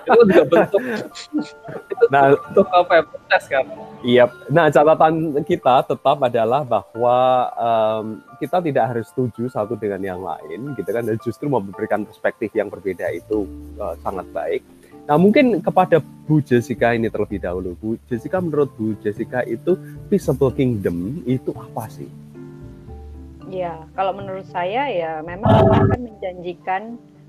itu 0.02 0.20
juga 0.26 0.44
bentuk 0.44 0.82
itu 1.86 2.04
Nah, 2.10 2.34
bentuk 2.34 2.66
apa 2.68 2.92
ya 2.92 3.02
protes 3.02 3.44
kan 3.46 3.64
Iya. 4.06 4.28
Nah, 4.52 4.70
catatan 4.70 5.14
kita 5.42 5.82
tetap 5.82 6.18
adalah 6.20 6.62
bahwa 6.62 7.16
em, 7.56 8.06
kita 8.38 8.60
tidak 8.60 8.84
harus 8.92 9.08
setuju 9.10 9.48
satu 9.48 9.74
dengan 9.74 9.98
yang 9.98 10.20
lain, 10.22 10.76
gitu 10.78 10.86
kan? 10.86 11.02
Dan 11.02 11.16
justru 11.18 11.50
memberikan 11.50 12.04
perspektif 12.04 12.54
yang 12.54 12.70
berbeda 12.70 13.08
itu 13.10 13.48
eh, 13.74 13.94
sangat 13.98 14.28
baik. 14.30 14.62
Nah, 15.06 15.14
mungkin 15.14 15.62
kepada 15.62 16.02
Bu 16.26 16.42
Jessica 16.42 16.90
ini 16.90 17.06
terlebih 17.06 17.38
dahulu. 17.38 17.78
Bu 17.78 17.94
Jessica, 18.10 18.42
menurut 18.42 18.74
Bu 18.74 18.98
Jessica 18.98 19.46
itu 19.46 19.78
peaceable 20.10 20.50
kingdom 20.50 21.22
itu 21.22 21.54
apa 21.54 21.86
sih? 21.86 22.10
Ya, 23.46 23.86
kalau 23.94 24.18
menurut 24.18 24.42
saya 24.50 24.90
ya 24.90 25.22
memang 25.22 25.62
Tuhan 25.62 25.86
kan 25.86 26.00
menjanjikan 26.02 26.82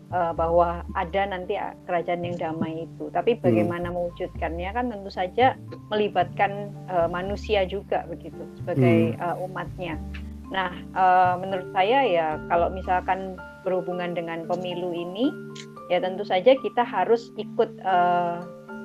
eh, 0.09 0.33
bahwa 0.33 0.81
ada 0.97 1.21
nanti 1.29 1.53
kerajaan 1.85 2.25
yang 2.25 2.37
damai 2.41 2.89
itu. 2.89 3.13
Tapi 3.13 3.37
bagaimana 3.37 3.93
mewujudkannya 3.93 4.69
kan 4.73 4.89
tentu 4.89 5.13
saja 5.13 5.53
melibatkan 5.93 6.73
eh, 6.89 7.05
manusia 7.13 7.61
juga 7.69 8.09
begitu 8.09 8.41
sebagai 8.57 9.13
eh, 9.13 9.35
umatnya. 9.45 10.01
Nah, 10.49 10.73
eh, 10.73 11.33
menurut 11.45 11.69
saya 11.77 12.01
ya 12.09 12.27
kalau 12.49 12.73
misalkan 12.73 13.37
berhubungan 13.61 14.17
dengan 14.17 14.49
pemilu 14.49 14.97
ini 14.97 15.29
ya 15.87 16.03
tentu 16.03 16.23
saja 16.27 16.55
kita 16.55 16.83
harus 16.83 17.31
ikut 17.39 17.69
eh, 17.81 18.37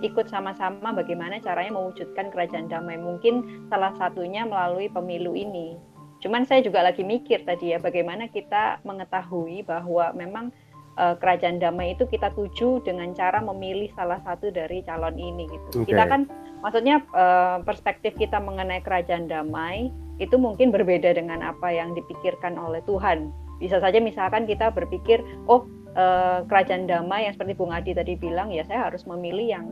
ikut 0.02 0.26
sama-sama 0.26 0.90
bagaimana 0.90 1.38
caranya 1.38 1.78
mewujudkan 1.78 2.34
kerajaan 2.34 2.66
damai. 2.66 2.98
Mungkin 2.98 3.66
salah 3.70 3.94
satunya 3.94 4.42
melalui 4.42 4.90
pemilu 4.90 5.32
ini. 5.38 5.78
Cuman 6.22 6.46
saya 6.46 6.62
juga 6.62 6.82
lagi 6.82 7.02
mikir 7.02 7.42
tadi 7.42 7.74
ya 7.74 7.78
bagaimana 7.82 8.30
kita 8.30 8.82
mengetahui 8.86 9.66
bahwa 9.66 10.10
memang 10.14 10.50
eh, 10.98 11.14
kerajaan 11.18 11.62
damai 11.62 11.94
itu 11.94 12.06
kita 12.10 12.34
tuju 12.34 12.82
dengan 12.82 13.14
cara 13.14 13.38
memilih 13.42 13.90
salah 13.94 14.18
satu 14.26 14.50
dari 14.50 14.82
calon 14.82 15.14
ini 15.18 15.46
gitu. 15.50 15.82
Oke. 15.82 15.94
Kita 15.94 16.06
kan 16.06 16.26
maksudnya 16.62 17.02
eh, 17.14 17.56
perspektif 17.62 18.14
kita 18.18 18.42
mengenai 18.42 18.82
kerajaan 18.82 19.30
damai 19.30 19.90
itu 20.22 20.38
mungkin 20.38 20.70
berbeda 20.70 21.18
dengan 21.18 21.42
apa 21.42 21.74
yang 21.74 21.94
dipikirkan 21.98 22.54
oleh 22.54 22.82
Tuhan. 22.86 23.34
Bisa 23.58 23.78
saja 23.78 24.02
misalkan 24.02 24.46
kita 24.46 24.74
berpikir, 24.74 25.22
oh 25.46 25.66
eh, 25.96 26.38
kerajaan 26.46 26.88
damai 26.88 27.28
yang 27.28 27.34
seperti 27.36 27.54
Bung 27.56 27.72
Adi 27.72 27.92
tadi 27.92 28.16
bilang 28.16 28.52
ya 28.52 28.64
saya 28.66 28.90
harus 28.90 29.04
memilih 29.04 29.46
yang 29.46 29.66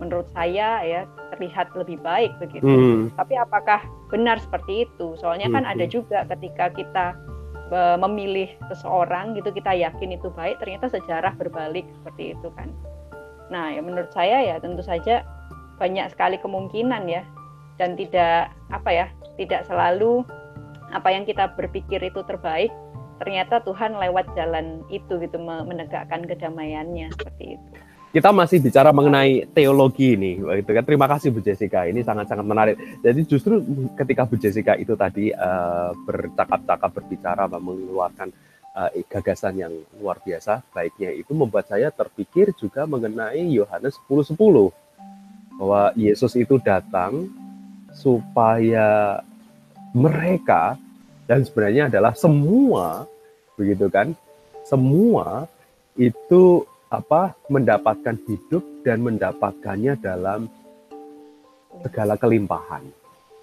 menurut 0.00 0.26
saya 0.32 0.80
ya 0.82 1.04
terlihat 1.36 1.76
lebih 1.76 2.00
baik 2.00 2.32
begitu. 2.40 2.64
Hmm. 2.64 3.12
Tapi 3.14 3.36
apakah 3.36 3.84
benar 4.08 4.40
seperti 4.40 4.88
itu? 4.88 5.14
Soalnya 5.20 5.52
kan 5.52 5.62
Hmm, 5.68 5.72
ada 5.76 5.84
hmm. 5.84 5.92
juga 5.92 6.24
ketika 6.24 6.72
kita 6.72 7.06
e, 7.68 7.80
memilih 8.00 8.48
seseorang 8.72 9.36
gitu 9.36 9.52
kita 9.52 9.76
yakin 9.76 10.16
itu 10.16 10.32
baik, 10.32 10.56
ternyata 10.58 10.88
sejarah 10.88 11.36
berbalik 11.36 11.84
seperti 12.00 12.32
itu 12.32 12.48
kan. 12.56 12.72
Nah, 13.52 13.76
ya 13.76 13.84
menurut 13.84 14.08
saya 14.10 14.40
ya 14.40 14.56
tentu 14.56 14.80
saja 14.80 15.20
banyak 15.76 16.08
sekali 16.16 16.40
kemungkinan 16.40 17.04
ya 17.06 17.22
dan 17.76 17.92
tidak 17.94 18.48
apa 18.72 18.90
ya, 18.90 19.06
tidak 19.36 19.68
selalu 19.68 20.24
apa 20.90 21.08
yang 21.12 21.28
kita 21.28 21.52
berpikir 21.54 22.00
itu 22.02 22.24
terbaik, 22.24 22.72
ternyata 23.20 23.60
Tuhan 23.60 24.00
lewat 24.00 24.32
jalan 24.32 24.80
itu 24.88 25.20
gitu 25.20 25.36
me- 25.36 25.62
menegakkan 25.68 26.24
kedamaiannya 26.24 27.12
seperti 27.12 27.60
itu. 27.60 27.68
Kita 28.10 28.34
masih 28.34 28.58
bicara 28.58 28.90
mengenai 28.90 29.46
teologi 29.54 30.18
ini, 30.18 30.42
gitu 30.42 30.70
kan? 30.74 30.82
Terima 30.82 31.06
kasih 31.06 31.30
Bu 31.30 31.38
Jessica, 31.38 31.86
ini 31.86 32.02
sangat-sangat 32.02 32.42
menarik. 32.42 32.74
Jadi 33.06 33.22
justru 33.22 33.62
ketika 33.94 34.26
Bu 34.26 34.34
Jessica 34.34 34.74
itu 34.74 34.98
tadi 34.98 35.30
eh, 35.30 35.90
bercakap-cakap 35.94 36.90
berbicara, 36.90 37.46
mengeluarkan 37.46 38.34
eh, 38.74 39.06
gagasan 39.06 39.62
yang 39.62 39.70
luar 40.02 40.18
biasa, 40.26 40.58
baiknya 40.74 41.14
itu 41.14 41.30
membuat 41.38 41.70
saya 41.70 41.94
terpikir 41.94 42.50
juga 42.58 42.82
mengenai 42.82 43.46
Yohanes 43.46 43.94
10:10 44.10 44.34
bahwa 45.54 45.94
Yesus 45.94 46.34
itu 46.34 46.58
datang 46.58 47.30
supaya 47.94 49.22
mereka 49.94 50.74
dan 51.30 51.46
sebenarnya 51.46 51.86
adalah 51.86 52.10
semua 52.18 53.06
begitu 53.54 53.86
kan? 53.86 54.10
Semua 54.66 55.46
itu 55.94 56.66
apa 56.90 57.38
mendapatkan 57.46 58.18
hidup 58.26 58.82
dan 58.82 58.98
mendapatkannya 59.06 59.94
dalam 60.02 60.50
segala 61.86 62.18
kelimpahan. 62.18 62.82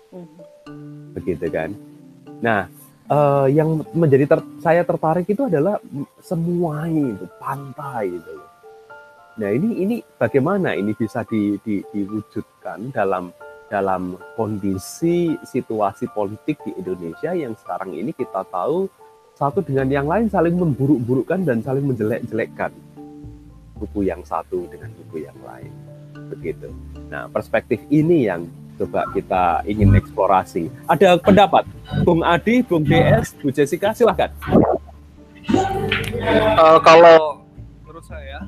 Mhm. 0.07 0.43
begitu 1.15 1.47
kan? 1.47 1.71
Nah 2.43 2.67
eh, 3.07 3.47
yang 3.55 3.79
menjadi 3.95 4.27
ter- 4.27 4.51
saya 4.59 4.83
tertarik 4.83 5.23
itu 5.31 5.47
adalah 5.47 5.79
semuanya 6.19 7.15
itu 7.15 7.25
pantai 7.39 8.11
itu. 8.11 8.35
Nah 9.39 9.49
ini 9.55 9.69
ini 9.83 9.95
bagaimana 10.19 10.75
ini 10.75 10.91
bisa 10.91 11.23
di- 11.23 11.55
di- 11.63 11.87
diwujudkan 11.95 12.91
dalam 12.91 13.31
dalam 13.67 14.15
kondisi 14.39 15.35
situasi 15.43 16.07
politik 16.11 16.59
di 16.63 16.71
Indonesia 16.79 17.35
yang 17.35 17.53
sekarang 17.59 17.91
ini 17.91 18.15
kita 18.15 18.47
tahu 18.47 18.87
satu 19.35 19.61
dengan 19.61 19.87
yang 19.91 20.07
lain 20.07 20.31
saling 20.31 20.55
memburuk-burukkan 20.55 21.45
dan 21.45 21.61
saling 21.61 21.85
menjelek-jelekkan 21.85 22.71
buku 23.77 24.09
yang 24.09 24.23
satu 24.25 24.65
dengan 24.71 24.89
buku 24.97 25.27
yang 25.27 25.37
lain 25.45 25.69
begitu. 26.33 26.73
Nah 27.13 27.29
perspektif 27.29 27.77
ini 27.93 28.25
yang 28.25 28.49
coba 28.77 29.05
kita 29.13 29.61
ingin 29.65 29.93
eksplorasi. 29.97 30.69
Ada 30.89 31.17
pendapat, 31.21 31.65
Bung 32.05 32.21
Adi, 32.21 32.61
Bung 32.65 32.85
DS, 32.85 33.33
Bu 33.41 33.49
Jessica, 33.49 33.93
silahkan. 33.93 34.29
Eh, 35.47 36.77
kalau 36.83 37.45
menurut 37.85 38.03
saya 38.03 38.43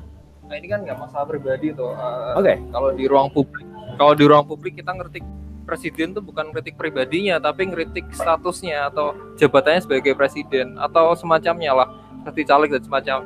nah 0.50 0.58
ini 0.58 0.66
kan 0.66 0.82
nggak 0.82 0.98
masalah 0.98 1.30
pribadi 1.30 1.70
tuh 1.70 1.94
Eh, 1.94 2.34
Oke. 2.42 2.54
kalau 2.74 2.90
di 2.90 3.06
ruang 3.06 3.30
publik 3.30 3.69
kalau 4.00 4.16
di 4.16 4.24
ruang 4.24 4.48
publik 4.48 4.80
kita 4.80 4.96
ngeritik 4.96 5.20
presiden 5.68 6.16
tuh 6.16 6.24
bukan 6.24 6.48
kritik 6.56 6.80
pribadinya 6.80 7.36
tapi 7.36 7.68
ngeritik 7.68 8.08
statusnya 8.16 8.88
atau 8.88 9.12
jabatannya 9.36 9.84
sebagai 9.84 10.16
presiden 10.16 10.80
atau 10.80 11.12
semacamnya 11.12 11.76
lah. 11.76 11.88
Seperti 12.24 12.48
caleg 12.48 12.72
dan 12.72 12.80
semacam. 12.80 13.18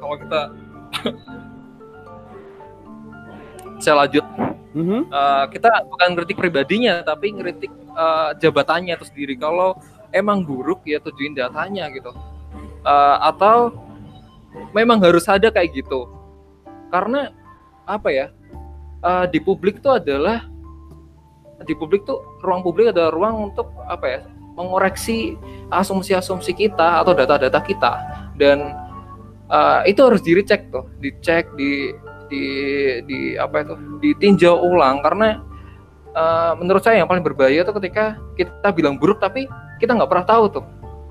Kalau 0.00 0.16
kita 0.16 0.40
saya 3.84 3.94
lanjut. 4.00 4.24
Mhm. 4.72 5.12
Eh, 5.12 5.44
kita 5.52 5.70
bukan 5.92 6.08
ngeritik 6.16 6.40
pribadinya 6.40 7.04
tapi 7.04 7.36
ngeritik 7.36 7.72
eh, 7.92 8.30
jabatannya 8.40 8.96
itu 8.96 9.04
sendiri. 9.04 9.36
Kalau 9.36 9.76
emang 10.08 10.40
buruk 10.40 10.88
ya 10.88 11.04
tujuin 11.04 11.36
datanya 11.36 11.92
gitu. 11.92 12.16
Eh, 12.80 13.16
atau 13.20 13.76
memang 14.72 15.04
harus 15.04 15.28
ada 15.28 15.52
kayak 15.52 15.84
gitu. 15.84 16.08
Karena 16.88 17.28
apa 17.84 18.08
ya 18.08 18.32
eh, 19.04 19.26
di 19.28 19.38
publik 19.44 19.84
itu 19.84 19.90
adalah 19.92 20.48
di 21.64 21.72
publik 21.76 22.04
tuh 22.04 22.20
ruang 22.42 22.60
publik 22.66 22.90
adalah 22.90 23.14
ruang 23.14 23.52
untuk 23.52 23.70
apa 23.86 24.06
ya 24.08 24.20
mengoreksi 24.54 25.34
asumsi-asumsi 25.70 26.54
kita 26.54 27.02
atau 27.02 27.12
data-data 27.12 27.60
kita. 27.62 27.92
Dan 28.38 28.74
eh, 29.50 29.80
itu 29.90 30.00
harus 30.02 30.22
dicek 30.24 30.70
tuh 30.72 30.88
dicek 30.98 31.52
di 31.54 31.92
di 32.32 32.44
di 33.04 33.18
apa 33.36 33.62
itu 33.62 33.74
ditinjau 34.00 34.54
ulang. 34.64 35.02
Karena 35.04 35.38
eh, 36.14 36.52
menurut 36.58 36.82
saya 36.82 37.02
yang 37.02 37.10
paling 37.10 37.22
berbahaya 37.22 37.62
tuh 37.66 37.76
ketika 37.82 38.18
kita 38.38 38.68
bilang 38.72 38.96
buruk 38.96 39.20
tapi 39.20 39.46
kita 39.82 39.94
nggak 39.94 40.10
pernah 40.10 40.26
tahu 40.26 40.44
tuh 40.60 40.64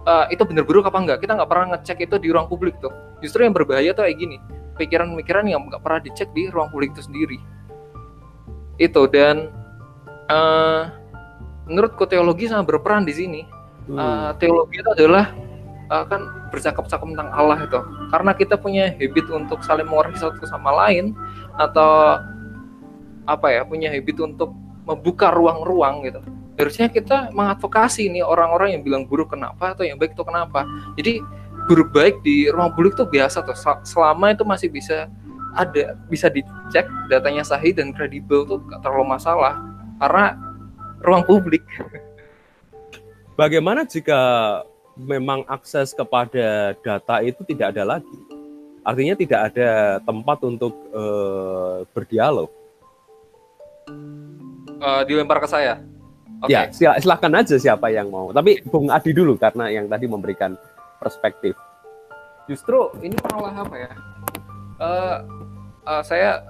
eh, 0.07 0.25
itu 0.33 0.43
bener 0.47 0.63
buruk 0.63 0.87
apa 0.87 0.97
enggak 0.99 1.19
kita 1.21 1.35
nggak 1.35 1.49
pernah 1.51 1.77
ngecek 1.77 1.97
itu 2.07 2.15
di 2.19 2.29
ruang 2.31 2.47
publik 2.47 2.79
tuh. 2.79 2.91
Justru 3.23 3.47
yang 3.47 3.55
berbahaya 3.55 3.95
tuh 3.95 4.07
kayak 4.07 4.19
gini 4.19 4.37
pikiran-pikiran 4.73 5.45
yang 5.45 5.69
nggak 5.69 5.83
pernah 5.85 6.01
dicek 6.01 6.33
di 6.33 6.49
ruang 6.49 6.71
publik 6.73 6.97
itu 6.97 7.05
sendiri 7.05 7.37
itu 8.81 9.01
dan 9.11 9.51
eh 10.31 10.83
menurutku 11.67 12.03
teologi 12.07 12.51
sangat 12.51 12.75
berperan 12.75 13.07
di 13.07 13.13
sini. 13.15 13.41
Hmm. 13.87 13.99
Uh, 13.99 14.29
teologi 14.39 14.79
itu 14.79 14.89
adalah 14.95 15.31
uh, 15.91 16.03
kan 16.07 16.21
bercakap-cakap 16.51 17.03
tentang 17.03 17.29
Allah 17.31 17.59
itu. 17.63 17.79
Karena 18.11 18.31
kita 18.35 18.55
punya 18.59 18.91
habit 18.95 19.25
untuk 19.31 19.59
saling 19.63 19.87
mengoreksi 19.87 20.23
satu 20.23 20.43
sama 20.47 20.71
lain 20.71 21.15
atau 21.59 22.19
apa 23.23 23.47
ya 23.51 23.63
punya 23.63 23.87
habit 23.91 24.19
untuk 24.19 24.51
membuka 24.83 25.31
ruang-ruang 25.31 26.03
gitu. 26.07 26.19
Harusnya 26.59 26.91
kita 26.91 27.33
mengadvokasi 27.33 28.11
nih 28.13 28.21
orang-orang 28.21 28.77
yang 28.77 28.83
bilang 28.85 29.03
buruk 29.07 29.33
kenapa 29.33 29.73
atau 29.73 29.87
yang 29.87 29.97
baik 29.97 30.13
itu 30.13 30.23
kenapa. 30.23 30.67
Jadi 30.99 31.23
buruk 31.65 31.95
baik 31.95 32.19
di 32.21 32.51
ruang 32.51 32.75
publik 32.75 32.93
tuh 32.99 33.07
biasa 33.07 33.41
tuh. 33.47 33.55
Sel- 33.55 33.81
selama 33.87 34.35
itu 34.35 34.43
masih 34.43 34.69
bisa 34.69 35.07
ada 35.53 35.97
bisa 36.09 36.27
dicek 36.29 36.85
datanya 37.09 37.45
sahih 37.45 37.73
dan 37.73 37.93
kredibel 37.93 38.45
tuh 38.45 38.59
gak 38.69 38.81
terlalu 38.81 39.13
masalah 39.13 39.61
karena 40.01 40.35
ruang 41.03 41.23
publik 41.23 41.63
Bagaimana 43.33 43.81
jika 43.81 44.61
memang 44.93 45.41
akses 45.49 45.89
kepada 45.89 46.77
data 46.85 47.17
itu 47.25 47.41
tidak 47.41 47.73
ada 47.73 47.97
lagi? 47.97 48.17
Artinya 48.85 49.17
tidak 49.17 49.39
ada 49.49 49.97
tempat 50.05 50.37
untuk 50.45 50.77
eh, 50.93 51.81
berdialog. 51.97 52.45
Eh, 54.77 55.01
dilempar 55.09 55.41
ke 55.41 55.49
saya 55.49 55.81
Oke. 56.43 56.51
Ya, 56.51 56.67
sila- 56.75 56.99
silakan 56.99 57.39
aja 57.39 57.55
siapa 57.55 57.87
yang 57.87 58.11
mau. 58.11 58.35
Tapi 58.35 58.59
Bung 58.67 58.91
Adi 58.91 59.15
dulu 59.15 59.39
karena 59.39 59.71
yang 59.71 59.87
tadi 59.87 60.11
memberikan 60.11 60.59
perspektif. 60.99 61.55
Justru 62.51 62.91
ini 62.99 63.15
malah 63.31 63.63
apa 63.63 63.75
ya? 63.79 63.91
Eh, 64.83 65.17
eh, 65.83 66.03
saya 66.03 66.41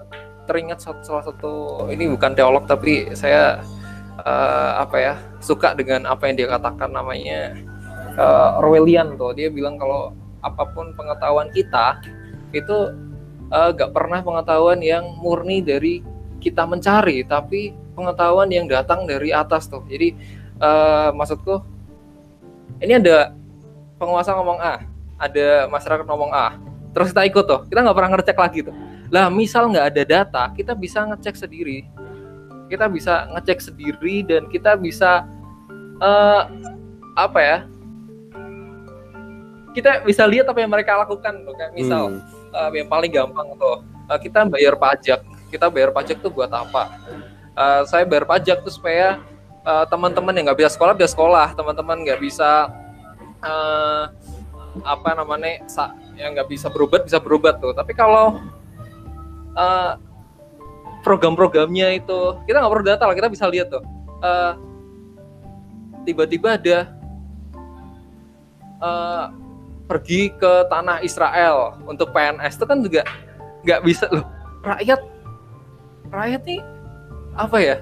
teringat 0.43 0.83
salah 0.83 1.23
satu 1.23 1.85
ini 1.87 2.11
bukan 2.11 2.35
teolog 2.35 2.67
tapi 2.67 3.11
saya 3.15 3.63
eh, 4.19 4.71
apa 4.77 4.97
ya 4.99 5.13
suka 5.39 5.73
dengan 5.73 6.05
apa 6.07 6.27
yang 6.29 6.35
dia 6.43 6.47
katakan 6.51 6.91
namanya 6.91 7.55
eh, 8.15 8.59
Orwellian 8.59 9.15
tuh. 9.17 9.33
Dia 9.35 9.49
bilang 9.49 9.79
kalau 9.79 10.13
apa 10.43 10.67
pun 10.75 10.91
pengetahuan 10.93 11.49
kita 11.55 12.03
itu 12.53 12.77
eh, 13.49 13.69
gak 13.73 13.91
pernah 13.95 14.19
pengetahuan 14.21 14.79
yang 14.83 15.15
murni 15.19 15.63
dari 15.63 16.03
kita 16.43 16.67
mencari 16.67 17.23
tapi 17.23 17.71
pengetahuan 17.95 18.51
yang 18.51 18.67
datang 18.67 19.07
dari 19.07 19.31
atas 19.31 19.71
tuh. 19.71 19.81
Jadi 19.87 20.13
eh, 20.59 21.09
maksudku 21.15 21.63
ini 22.83 22.99
ada 22.99 23.31
penguasa 23.95 24.35
ngomong 24.35 24.59
A 24.59 24.83
ada 25.15 25.71
masyarakat 25.71 26.03
ngomong 26.03 26.35
A 26.35 26.59
terus 26.91 27.15
kita 27.15 27.23
ikut 27.25 27.45
tuh. 27.47 27.61
Kita 27.71 27.79
nggak 27.79 27.95
pernah 27.95 28.11
ngecek 28.19 28.37
lagi 28.37 28.59
tuh 28.67 28.75
lah 29.13 29.29
misal 29.29 29.69
nggak 29.69 29.93
ada 29.93 30.03
data 30.03 30.43
kita 30.57 30.73
bisa 30.73 31.05
ngecek 31.05 31.37
sendiri. 31.37 31.85
Kita 32.65 32.89
bisa 32.89 33.29
ngecek 33.29 33.61
sendiri 33.61 34.25
dan 34.25 34.49
kita 34.49 34.73
bisa 34.73 35.29
eh 36.01 36.41
apa 37.13 37.39
ya? 37.39 37.57
Kita 39.73 40.01
bisa 40.05 40.25
lihat 40.25 40.49
apa 40.49 40.57
yang 40.61 40.73
mereka 40.73 40.97
lakukan 40.97 41.45
tuh 41.45 41.53
kayak 41.53 41.73
misal 41.77 42.09
Hmm. 42.09 42.21
eh, 42.73 42.81
yang 42.81 42.89
paling 42.89 43.13
gampang 43.13 43.53
tuh 43.57 43.85
eh, 44.09 44.19
kita 44.21 44.49
bayar 44.49 44.73
pajak. 44.81 45.21
Kita 45.53 45.69
bayar 45.69 45.93
pajak 45.93 46.17
tuh 46.17 46.33
buat 46.33 46.49
apa? 46.49 46.89
Eh, 47.53 47.81
saya 47.85 48.09
bayar 48.09 48.25
pajak 48.25 48.65
tuh 48.65 48.73
supaya 48.73 49.21
eh, 49.61 49.85
teman-teman 49.93 50.33
yang 50.33 50.49
nggak 50.49 50.65
bisa 50.65 50.73
sekolah 50.73 50.97
bisa 50.97 51.13
sekolah. 51.13 51.53
Teman-teman 51.53 52.01
nggak 52.01 52.17
bisa 52.17 52.73
eh, 53.45 54.03
apa 54.81 55.09
namanya 55.13 55.61
yang 56.17 56.33
nggak 56.33 56.49
bisa 56.49 56.65
berobat 56.73 57.05
bisa 57.05 57.21
berobat 57.21 57.61
tuh. 57.61 57.77
Tapi 57.77 57.93
kalau 57.93 58.41
eh, 59.53 59.93
program-programnya 61.03 61.99
itu. 61.99 62.19
Kita 62.47 62.63
nggak 62.63 62.71
perlu 62.71 62.85
data 62.87 63.03
lah 63.05 63.15
kita 63.15 63.29
bisa 63.29 63.45
lihat 63.51 63.69
tuh. 63.69 63.83
Eh, 64.23 64.53
tiba-tiba 66.07 66.55
ada 66.55 66.77
eh, 68.83 69.25
pergi 69.83 70.31
ke 70.35 70.51
tanah 70.71 71.03
Israel 71.03 71.77
untuk 71.85 72.09
PNS 72.15 72.55
itu 72.55 72.65
kan 72.65 72.79
juga 72.81 73.01
nggak 73.63 73.81
bisa 73.83 74.07
loh. 74.11 74.25
Rakyat 74.63 74.99
rakyat 76.09 76.41
nih 76.47 76.61
apa 77.35 77.57
ya? 77.59 77.75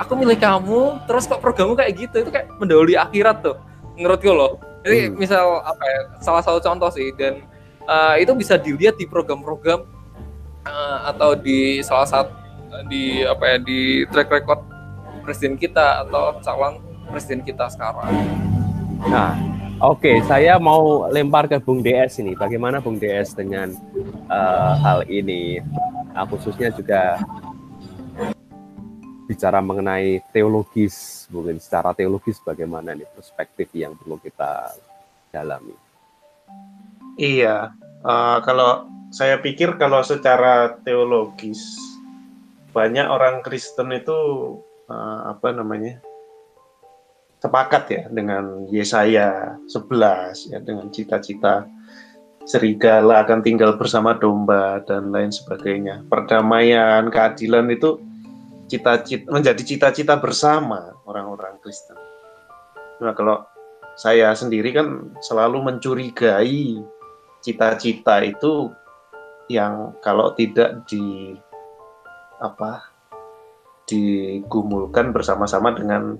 Aku 0.00 0.16
milih 0.16 0.38
kamu 0.40 1.04
terus 1.04 1.28
kok 1.28 1.44
programmu 1.44 1.76
kayak 1.76 1.92
gitu? 1.98 2.24
Itu 2.24 2.30
kayak 2.32 2.48
mendahului 2.56 2.96
akhirat 2.96 3.44
tuh 3.44 3.56
menurutku 3.98 4.32
loh. 4.32 4.56
Jadi 4.80 5.12
Hmm. 5.12 5.16
misal 5.20 5.60
apa 5.60 5.84
ya 5.84 6.00
salah 6.24 6.40
satu 6.40 6.58
contoh 6.62 6.88
sih. 6.88 7.12
Dan 7.18 7.44
eh, 7.84 8.14
itu 8.22 8.32
bisa 8.38 8.54
dilihat 8.56 8.96
di 8.96 9.04
program-program 9.04 9.84
eh, 10.66 10.98
atau 11.08 11.36
di 11.36 11.80
salah 11.84 12.08
satu 12.08 12.32
di 12.86 13.26
apa 13.26 13.44
ya 13.50 13.56
di 13.58 14.06
track 14.08 14.30
record 14.30 14.62
presiden 15.26 15.58
kita 15.58 16.06
atau 16.06 16.38
calon 16.38 16.78
presiden 17.10 17.42
kita 17.42 17.66
sekarang 17.66 18.14
Nah, 19.08 19.32
oke, 19.80 20.20
saya 20.28 20.60
mau 20.60 21.08
lempar 21.08 21.48
ke 21.48 21.56
Bung 21.56 21.80
DS 21.80 22.20
ini. 22.20 22.36
Bagaimana 22.36 22.84
Bung 22.84 23.00
DS 23.00 23.32
dengan 23.32 23.72
eh, 24.28 24.72
hal 24.84 25.08
ini? 25.08 25.56
Nah, 26.12 26.28
khususnya 26.28 26.68
juga 26.68 27.16
bicara 29.24 29.62
mengenai 29.62 30.20
teologis, 30.34 31.24
mungkin 31.32 31.62
secara 31.62 31.94
teologis 31.96 32.42
bagaimana 32.42 32.92
nih 32.92 33.08
perspektif 33.14 33.70
yang 33.72 33.96
perlu 33.96 34.20
kita 34.20 34.74
dalami. 35.32 35.72
Iya, 37.16 37.72
eh, 38.04 38.38
kalau 38.44 38.84
saya 39.10 39.42
pikir 39.42 39.74
kalau 39.76 40.00
secara 40.06 40.78
teologis 40.86 41.58
banyak 42.70 43.06
orang 43.10 43.42
Kristen 43.42 43.90
itu 43.90 44.18
eh, 44.86 45.20
apa 45.26 45.50
namanya 45.50 45.98
sepakat 47.42 47.84
ya 47.90 48.02
dengan 48.12 48.70
Yesaya 48.70 49.58
11 49.66 50.54
ya 50.54 50.58
dengan 50.62 50.86
cita-cita 50.94 51.66
serigala 52.46 53.26
akan 53.26 53.40
tinggal 53.44 53.76
bersama 53.76 54.16
domba 54.16 54.80
dan 54.88 55.12
lain 55.12 55.30
sebagainya. 55.30 56.02
Perdamaian, 56.08 57.06
keadilan 57.12 57.68
itu 57.70 58.00
cita-cita 58.66 59.28
menjadi 59.28 59.62
cita-cita 59.62 60.16
bersama 60.18 60.94
orang-orang 61.04 61.58
Kristen. 61.62 61.98
Nah, 63.02 63.12
kalau 63.14 63.44
saya 63.98 64.32
sendiri 64.32 64.72
kan 64.72 65.14
selalu 65.20 65.62
mencurigai 65.62 66.80
cita-cita 67.40 68.24
itu 68.24 68.72
yang 69.50 69.98
kalau 69.98 70.30
tidak 70.38 70.86
di 70.86 71.34
apa 72.38 72.86
digumulkan 73.90 75.10
bersama-sama 75.10 75.74
dengan 75.74 76.14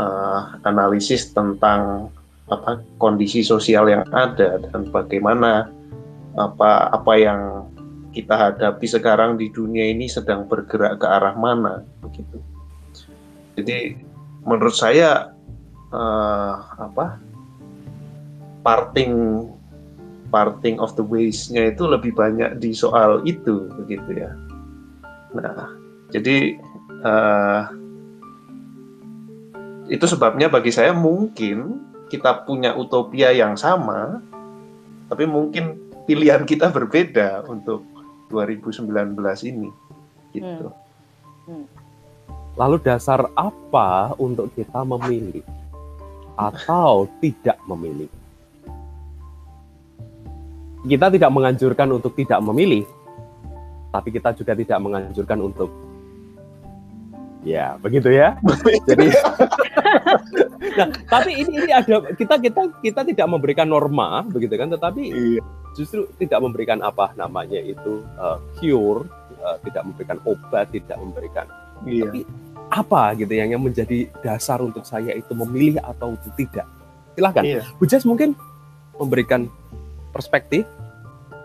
eh, 0.00 0.40
analisis 0.64 1.28
tentang 1.36 2.08
apa 2.48 2.80
kondisi 2.96 3.44
sosial 3.44 3.92
yang 3.92 4.08
ada 4.08 4.56
dan 4.64 4.88
bagaimana 4.88 5.68
apa 6.40 6.88
apa 6.88 7.12
yang 7.20 7.68
kita 8.16 8.32
hadapi 8.32 8.88
sekarang 8.88 9.36
di 9.36 9.52
dunia 9.52 9.84
ini 9.92 10.08
sedang 10.08 10.48
bergerak 10.48 11.04
ke 11.04 11.06
arah 11.06 11.36
mana 11.36 11.84
begitu. 12.00 12.40
Jadi 13.60 14.00
menurut 14.48 14.72
saya 14.72 15.36
eh, 15.92 16.54
apa 16.80 17.20
parting 18.64 19.44
parting 20.28 20.76
of 20.78 20.92
the 20.94 21.04
ways-nya 21.04 21.72
itu 21.72 21.88
lebih 21.88 22.12
banyak 22.12 22.60
di 22.60 22.76
soal 22.76 23.24
itu 23.24 23.68
begitu 23.80 24.24
ya. 24.24 24.30
Nah, 25.32 25.72
jadi 26.12 26.56
eh, 27.04 27.62
itu 29.88 30.04
sebabnya 30.04 30.52
bagi 30.52 30.68
saya 30.68 30.92
mungkin 30.92 31.80
kita 32.08 32.44
punya 32.48 32.76
utopia 32.76 33.32
yang 33.32 33.56
sama, 33.56 34.20
tapi 35.08 35.24
mungkin 35.28 35.76
pilihan 36.08 36.44
kita 36.48 36.72
berbeda 36.72 37.44
untuk 37.48 37.84
2019 38.32 39.16
ini. 39.48 39.68
Gitu. 40.32 40.68
Lalu 42.56 42.76
dasar 42.84 43.28
apa 43.36 44.12
untuk 44.20 44.52
kita 44.52 44.84
memilih 44.84 45.44
atau 46.36 47.08
tidak 47.20 47.56
memilih? 47.64 48.08
Kita 50.88 51.12
tidak 51.12 51.30
menganjurkan 51.30 51.88
untuk 51.92 52.16
tidak 52.16 52.40
memilih, 52.40 52.88
tapi 53.92 54.08
kita 54.08 54.32
juga 54.32 54.56
tidak 54.56 54.78
menganjurkan 54.80 55.38
untuk 55.44 55.68
ya 57.44 57.76
begitu 57.78 58.08
ya. 58.08 58.34
Jadi, 58.88 59.06
nah, 60.80 60.88
tapi 61.06 61.30
ini 61.44 61.52
ini 61.64 61.70
ada 61.72 62.08
kita 62.16 62.40
kita 62.40 62.62
kita 62.80 63.00
tidak 63.04 63.26
memberikan 63.28 63.68
norma 63.68 64.24
begitu 64.26 64.56
kan, 64.56 64.72
tetapi 64.72 65.02
Iya. 65.12 65.42
justru 65.76 66.08
tidak 66.18 66.40
memberikan 66.42 66.80
apa 66.82 67.12
namanya 67.14 67.60
itu 67.60 68.02
uh, 68.18 68.40
cure, 68.58 69.06
uh, 69.44 69.56
tidak 69.62 69.82
memberikan 69.86 70.18
obat, 70.24 70.72
tidak 70.72 70.96
memberikan 70.98 71.46
Iya. 71.86 72.10
tapi 72.10 72.20
apa 72.68 73.16
gitu 73.16 73.32
yang 73.32 73.48
yang 73.56 73.62
menjadi 73.64 74.12
dasar 74.20 74.60
untuk 74.60 74.84
saya 74.84 75.16
itu 75.16 75.32
memilih 75.32 75.80
atau 75.80 76.12
tidak 76.36 76.66
silahkan 77.16 77.44
Iya. 77.44 77.62
Bu 77.78 77.84
Jess 77.88 78.04
mungkin 78.04 78.36
memberikan 78.98 79.46
perspektif 80.18 80.66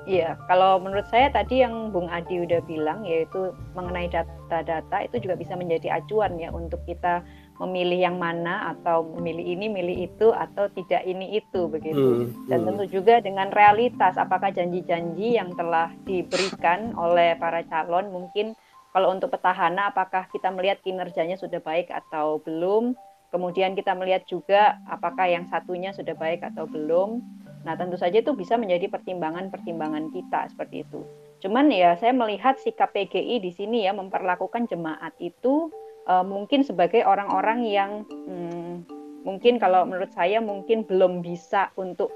Iya, 0.03 0.35
kalau 0.51 0.83
menurut 0.83 1.07
saya 1.07 1.31
tadi 1.31 1.63
yang 1.63 1.95
Bung 1.95 2.11
Adi 2.11 2.43
udah 2.43 2.59
bilang 2.67 3.07
yaitu 3.07 3.55
mengenai 3.71 4.11
data-data 4.11 4.99
itu 4.99 5.23
juga 5.23 5.39
bisa 5.39 5.55
menjadi 5.55 5.95
acuan 5.95 6.35
ya 6.35 6.51
untuk 6.51 6.83
kita 6.83 7.23
memilih 7.63 8.11
yang 8.11 8.17
mana 8.19 8.75
atau 8.75 9.07
memilih 9.15 9.55
ini, 9.55 9.71
milih 9.71 10.11
itu 10.11 10.35
atau 10.35 10.67
tidak 10.75 11.07
ini 11.07 11.39
itu 11.39 11.71
begitu. 11.71 12.27
Hmm, 12.27 12.51
Dan 12.51 12.57
hmm. 12.59 12.67
tentu 12.67 12.85
juga 12.99 13.23
dengan 13.23 13.47
realitas 13.55 14.19
apakah 14.19 14.51
janji-janji 14.51 15.39
yang 15.39 15.55
telah 15.55 15.95
diberikan 16.03 16.91
oleh 16.99 17.39
para 17.39 17.63
calon 17.71 18.11
mungkin 18.11 18.59
kalau 18.91 19.09
untuk 19.15 19.31
petahana 19.31 19.89
apakah 19.89 20.27
kita 20.29 20.51
melihat 20.51 20.83
kinerjanya 20.83 21.39
sudah 21.39 21.63
baik 21.63 21.87
atau 21.87 22.43
belum. 22.43 22.91
Kemudian 23.31 23.73
kita 23.73 23.97
melihat 23.97 24.27
juga 24.29 24.77
apakah 24.85 25.25
yang 25.25 25.49
satunya 25.49 25.89
sudah 25.89 26.13
baik 26.13 26.43
atau 26.43 26.69
belum. 26.69 27.23
Nah, 27.63 27.79
tentu 27.79 27.95
saja 27.95 28.19
itu 28.19 28.35
bisa 28.35 28.59
menjadi 28.59 28.91
pertimbangan-pertimbangan 28.91 30.11
kita 30.11 30.51
seperti 30.51 30.83
itu. 30.83 31.03
Cuman 31.39 31.71
ya 31.71 31.95
saya 31.95 32.11
melihat 32.11 32.59
sikap 32.59 32.91
PGI 32.91 33.39
di 33.39 33.51
sini 33.51 33.87
ya 33.87 33.95
memperlakukan 33.95 34.67
jemaat 34.67 35.15
itu 35.23 35.71
eh, 36.07 36.25
mungkin 36.27 36.63
sebagai 36.67 37.03
orang-orang 37.07 37.63
yang 37.67 37.91
hmm, 38.07 38.83
mungkin 39.23 39.57
kalau 39.57 39.87
menurut 39.87 40.11
saya 40.11 40.43
mungkin 40.43 40.83
belum 40.83 41.23
bisa 41.23 41.71
untuk 41.79 42.11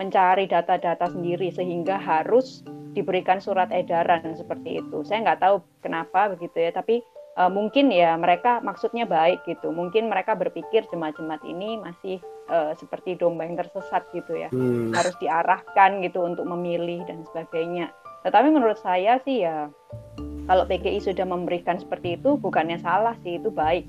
mencari 0.00 0.48
data-data 0.48 1.10
sendiri 1.10 1.52
sehingga 1.52 2.00
harus 2.00 2.64
diberikan 2.96 3.42
surat 3.42 3.68
edaran 3.74 4.34
seperti 4.34 4.80
itu. 4.80 5.04
Saya 5.04 5.24
nggak 5.26 5.40
tahu 5.42 5.56
kenapa 5.84 6.32
begitu 6.32 6.58
ya, 6.58 6.70
tapi 6.72 7.04
uh, 7.36 7.50
mungkin 7.52 7.92
ya 7.92 8.16
mereka 8.16 8.60
maksudnya 8.64 9.04
baik 9.04 9.44
gitu. 9.48 9.72
Mungkin 9.72 10.08
mereka 10.08 10.36
berpikir 10.36 10.88
jemaat-jemaat 10.88 11.42
ini 11.44 11.80
masih 11.80 12.20
uh, 12.48 12.72
seperti 12.78 13.18
domba 13.18 13.46
yang 13.46 13.58
tersesat 13.58 14.06
gitu 14.10 14.38
ya. 14.38 14.48
Hmm. 14.50 14.90
Harus 14.94 15.14
diarahkan 15.20 16.02
gitu 16.02 16.24
untuk 16.24 16.46
memilih 16.48 17.04
dan 17.06 17.22
sebagainya. 17.28 17.92
Tetapi 18.22 18.48
menurut 18.54 18.78
saya 18.78 19.18
sih 19.26 19.42
ya 19.42 19.70
kalau 20.46 20.66
PGI 20.66 20.98
sudah 21.02 21.26
memberikan 21.26 21.78
seperti 21.78 22.18
itu 22.18 22.38
bukannya 22.38 22.78
salah 22.82 23.14
sih 23.22 23.38
itu 23.38 23.50
baik 23.50 23.86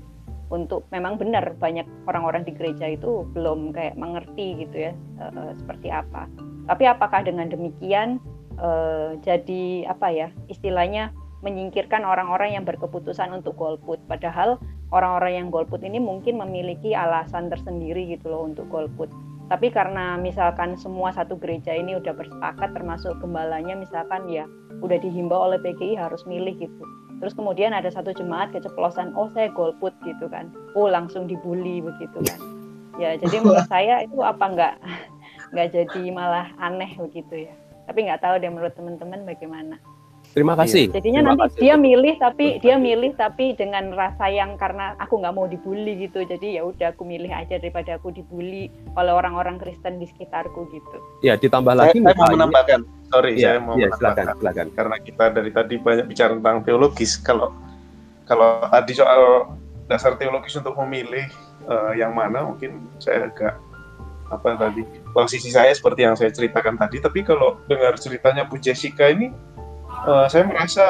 untuk 0.52 0.86
memang 0.94 1.18
benar 1.18 1.56
banyak 1.58 1.86
orang-orang 2.06 2.46
di 2.46 2.52
gereja 2.54 2.94
itu 2.94 3.26
belum 3.34 3.74
kayak 3.74 3.98
mengerti 3.98 4.66
gitu 4.66 4.90
ya 4.90 4.92
uh, 5.18 5.54
seperti 5.58 5.90
apa. 5.90 6.30
Tapi 6.70 6.84
apakah 6.86 7.26
dengan 7.26 7.50
demikian 7.50 8.22
uh, 8.60 9.18
jadi 9.24 9.88
apa 9.90 10.08
ya 10.14 10.28
istilahnya 10.46 11.10
menyingkirkan 11.44 12.02
orang-orang 12.08 12.56
yang 12.56 12.64
berkeputusan 12.64 13.28
untuk 13.34 13.54
golput. 13.60 14.00
Padahal 14.08 14.56
orang-orang 14.94 15.42
yang 15.42 15.48
golput 15.50 15.82
ini 15.82 15.98
mungkin 15.98 16.38
memiliki 16.38 16.94
alasan 16.94 17.50
tersendiri 17.50 18.14
gitu 18.14 18.30
loh 18.30 18.46
untuk 18.46 18.70
golput. 18.70 19.10
Tapi 19.50 19.68
karena 19.68 20.16
misalkan 20.16 20.78
semua 20.80 21.12
satu 21.12 21.36
gereja 21.36 21.74
ini 21.74 21.98
udah 21.98 22.16
bersepakat 22.16 22.72
termasuk 22.72 23.18
gembalanya 23.20 23.76
misalkan 23.76 24.24
ya 24.30 24.48
udah 24.80 24.96
dihimbau 24.96 25.50
oleh 25.50 25.60
PGI 25.60 25.98
harus 25.98 26.22
milih 26.24 26.56
gitu. 26.56 26.84
Terus 27.20 27.34
kemudian 27.36 27.76
ada 27.76 27.92
satu 27.92 28.14
jemaat 28.16 28.56
keceplosan, 28.56 29.12
oh 29.18 29.28
saya 29.36 29.52
golput 29.52 29.92
gitu 30.06 30.30
kan. 30.32 30.48
Oh 30.72 30.88
langsung 30.88 31.28
dibully 31.28 31.84
begitu 31.84 32.18
kan. 32.24 32.40
Ya 32.96 33.18
jadi 33.18 33.42
menurut 33.42 33.68
saya 33.74 34.06
itu 34.06 34.22
apa 34.24 34.44
enggak 34.48 34.74
nggak 35.52 35.68
jadi 35.76 36.02
malah 36.14 36.48
aneh 36.62 36.96
begitu 36.96 37.50
ya. 37.50 37.54
Tapi 37.84 38.08
nggak 38.08 38.24
tahu 38.24 38.40
deh 38.40 38.48
menurut 38.48 38.72
teman-teman 38.72 39.28
bagaimana. 39.28 39.76
Terima 40.34 40.58
kasih. 40.58 40.90
Iya. 40.90 40.98
Jadinya 40.98 41.20
Terima 41.22 41.30
nanti 41.38 41.42
kasih. 41.46 41.60
dia 41.62 41.74
milih 41.78 42.14
tapi 42.18 42.46
dia 42.58 42.76
milih 42.76 43.12
tapi 43.14 43.54
dengan 43.54 43.94
rasa 43.94 44.26
yang 44.26 44.58
karena 44.58 44.98
aku 44.98 45.22
nggak 45.22 45.30
mau 45.30 45.46
dibully 45.46 46.10
gitu. 46.10 46.26
Jadi 46.26 46.58
ya 46.58 46.66
udah 46.66 46.90
aku 46.90 47.06
milih 47.06 47.30
aja 47.30 47.54
daripada 47.62 47.94
aku 47.94 48.10
dibully 48.10 48.66
oleh 48.98 49.14
orang-orang 49.14 49.62
Kristen 49.62 50.02
di 50.02 50.10
sekitarku 50.10 50.66
gitu. 50.74 50.96
Ya, 51.22 51.38
ditambah 51.38 51.70
Saya, 51.70 51.94
lagi 51.94 51.98
saya 52.02 52.14
mau 52.18 52.28
menambahkan, 52.34 52.80
sorry, 53.14 53.32
Ya, 53.38 53.54
saya 53.54 53.58
mau 53.62 53.78
ya, 53.78 53.86
menambahkan. 53.86 53.98
silakan, 54.02 54.26
silakan. 54.42 54.66
Karena 54.74 54.96
kita 54.98 55.24
dari 55.30 55.50
tadi 55.54 55.74
banyak 55.78 56.06
bicara 56.10 56.32
tentang 56.34 56.56
teologis. 56.66 57.12
Kalau 57.22 57.48
kalau 58.26 58.50
tadi 58.66 58.92
soal 58.98 59.54
dasar 59.86 60.18
teologis 60.18 60.58
untuk 60.58 60.74
memilih 60.82 61.30
eh, 61.70 61.92
yang 61.94 62.10
mana, 62.10 62.42
mungkin 62.42 62.90
saya 62.98 63.30
agak 63.30 63.54
apa 64.32 64.56
tadi 64.56 64.82
posisi 65.12 65.52
saya 65.52 65.70
seperti 65.70 66.02
yang 66.02 66.18
saya 66.18 66.34
ceritakan 66.34 66.74
tadi. 66.74 66.98
Tapi 66.98 67.22
kalau 67.22 67.62
dengar 67.70 67.94
ceritanya 68.02 68.42
Bu 68.48 68.58
Jessica 68.58 69.06
ini, 69.06 69.30
eh, 70.04 70.26
saya 70.28 70.44
merasa 70.44 70.86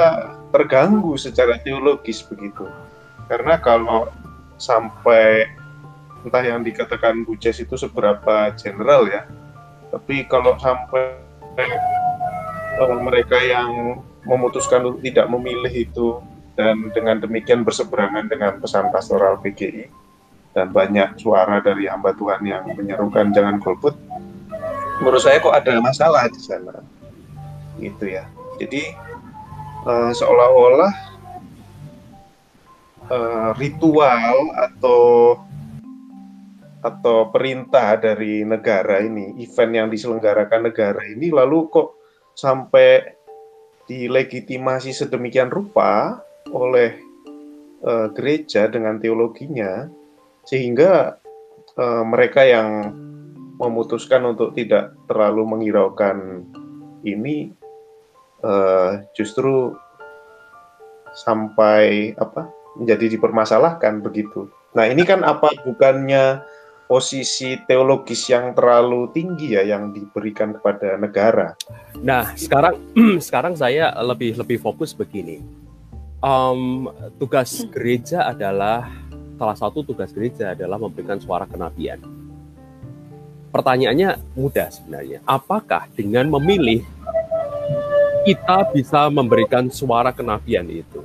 terganggu 0.50 1.14
secara 1.18 1.58
teologis 1.62 2.22
begitu. 2.26 2.66
Karena 3.30 3.56
kalau 3.58 4.12
sampai 4.60 5.48
entah 6.24 6.44
yang 6.44 6.64
dikatakan 6.64 7.24
Bu 7.26 7.36
Jess 7.36 7.60
itu 7.60 7.74
seberapa 7.76 8.52
general 8.56 9.08
ya, 9.08 9.26
tapi 9.92 10.26
kalau 10.26 10.58
sampai 10.58 11.18
eh, 11.58 12.98
mereka 13.00 13.38
yang 13.38 14.02
memutuskan 14.24 14.82
untuk 14.88 15.02
tidak 15.04 15.26
memilih 15.28 15.72
itu 15.72 16.18
dan 16.54 16.90
dengan 16.94 17.18
demikian 17.18 17.66
berseberangan 17.66 18.30
dengan 18.30 18.62
pesan 18.62 18.88
pastoral 18.94 19.36
PGI 19.42 19.90
dan 20.54 20.70
banyak 20.70 21.18
suara 21.18 21.58
dari 21.58 21.90
hamba 21.90 22.14
Tuhan 22.14 22.40
yang 22.46 22.64
menyerukan 22.78 23.34
jangan 23.34 23.58
golput 23.58 23.98
menurut 25.02 25.18
saya 25.18 25.42
kok 25.42 25.50
ada 25.50 25.82
masalah 25.82 26.30
di 26.30 26.38
sana 26.38 26.78
gitu 27.82 28.06
ya 28.06 28.22
jadi 28.62 28.94
eh, 29.84 30.10
seolah-olah 30.16 30.92
eh, 33.08 33.50
ritual 33.60 34.34
atau 34.56 35.02
atau 36.84 37.32
perintah 37.32 37.96
dari 37.96 38.44
negara 38.44 39.00
ini 39.00 39.40
event 39.40 39.72
yang 39.72 39.88
diselenggarakan 39.88 40.68
negara 40.68 41.00
ini 41.08 41.32
lalu 41.32 41.72
kok 41.72 41.96
sampai 42.36 43.00
dilegitimasi 43.88 44.92
sedemikian 44.92 45.48
rupa 45.48 46.20
oleh 46.52 46.92
uh, 47.84 48.12
gereja 48.12 48.68
dengan 48.68 49.00
teologinya 49.00 49.88
sehingga 50.44 51.16
uh, 51.80 52.04
mereka 52.04 52.44
yang 52.44 52.92
memutuskan 53.56 54.28
untuk 54.28 54.52
tidak 54.52 54.92
terlalu 55.08 55.56
menghiraukan 55.56 56.44
ini 57.00 57.48
uh, 58.44 59.00
justru 59.16 59.72
sampai 61.16 62.12
apa 62.20 62.50
menjadi 62.76 63.16
dipermasalahkan 63.16 64.04
begitu. 64.04 64.50
Nah 64.76 64.84
ini 64.90 65.06
kan 65.06 65.22
apa 65.22 65.48
bukannya 65.62 66.42
posisi 66.84 67.56
teologis 67.64 68.28
yang 68.28 68.52
terlalu 68.52 69.08
tinggi 69.14 69.56
ya 69.56 69.64
yang 69.64 69.94
diberikan 69.94 70.52
kepada 70.52 71.00
negara. 71.00 71.56
Nah, 71.98 72.36
sekarang 72.36 72.76
sekarang 73.26 73.54
saya 73.56 73.94
lebih 74.04 74.36
lebih 74.36 74.60
fokus 74.60 74.92
begini. 74.92 75.40
Um, 76.24 76.88
tugas 77.20 77.68
gereja 77.68 78.24
adalah 78.24 78.88
salah 79.36 79.56
satu 79.56 79.84
tugas 79.84 80.08
gereja 80.12 80.56
adalah 80.56 80.80
memberikan 80.80 81.20
suara 81.20 81.44
kenabian. 81.44 82.00
Pertanyaannya 83.52 84.34
mudah 84.34 84.66
sebenarnya. 84.72 85.22
Apakah 85.28 85.86
dengan 85.94 86.26
memilih 86.26 86.82
kita 88.24 88.72
bisa 88.72 89.06
memberikan 89.12 89.68
suara 89.68 90.10
kenabian 90.10 90.64
itu? 90.66 91.04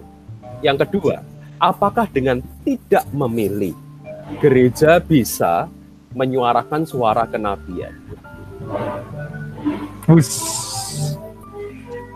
Yang 0.63 0.87
kedua, 0.87 1.21
apakah 1.59 2.07
dengan 2.07 2.39
tidak 2.63 3.03
memilih 3.11 3.75
gereja 4.39 5.03
bisa 5.03 5.67
menyuarakan 6.15 6.87
suara 6.87 7.27
kenabian. 7.29 7.93
Bus. 10.07 10.29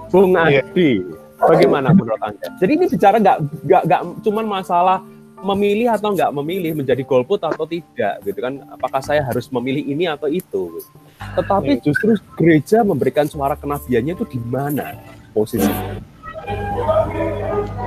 Bung 0.10 0.38
Iya. 0.38 0.62
Adi, 0.62 1.02
bagaimana 1.38 1.90
menurut 1.90 2.22
Anda? 2.22 2.54
Jadi 2.62 2.72
ini 2.78 2.86
bicara 2.86 3.18
nggak 3.18 3.38
nggak 3.66 3.82
nggak 3.90 4.02
cuman 4.22 4.46
masalah 4.46 5.02
memilih 5.44 5.92
atau 5.92 6.14
nggak 6.16 6.32
memilih 6.40 6.72
menjadi 6.78 7.04
golput 7.04 7.42
atau 7.44 7.68
tidak 7.68 8.24
gitu 8.24 8.40
kan 8.40 8.64
apakah 8.72 9.04
saya 9.04 9.26
harus 9.26 9.52
memilih 9.52 9.84
ini 9.84 10.08
atau 10.08 10.32
itu 10.32 10.80
tetapi 11.18 11.82
justru 11.82 12.18
gereja 12.36 12.86
memberikan 12.86 13.26
suara 13.26 13.58
kenabiannya 13.58 14.14
itu 14.14 14.26
di 14.28 14.40
mana 14.44 14.98
posisinya 15.32 16.00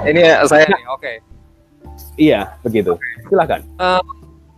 Ini 0.07 0.21
ya, 0.23 0.37
saya 0.49 0.65
nih, 0.65 0.85
oke. 0.89 1.13
iya 2.17 2.57
begitu 2.65 2.97
silakan 3.29 3.63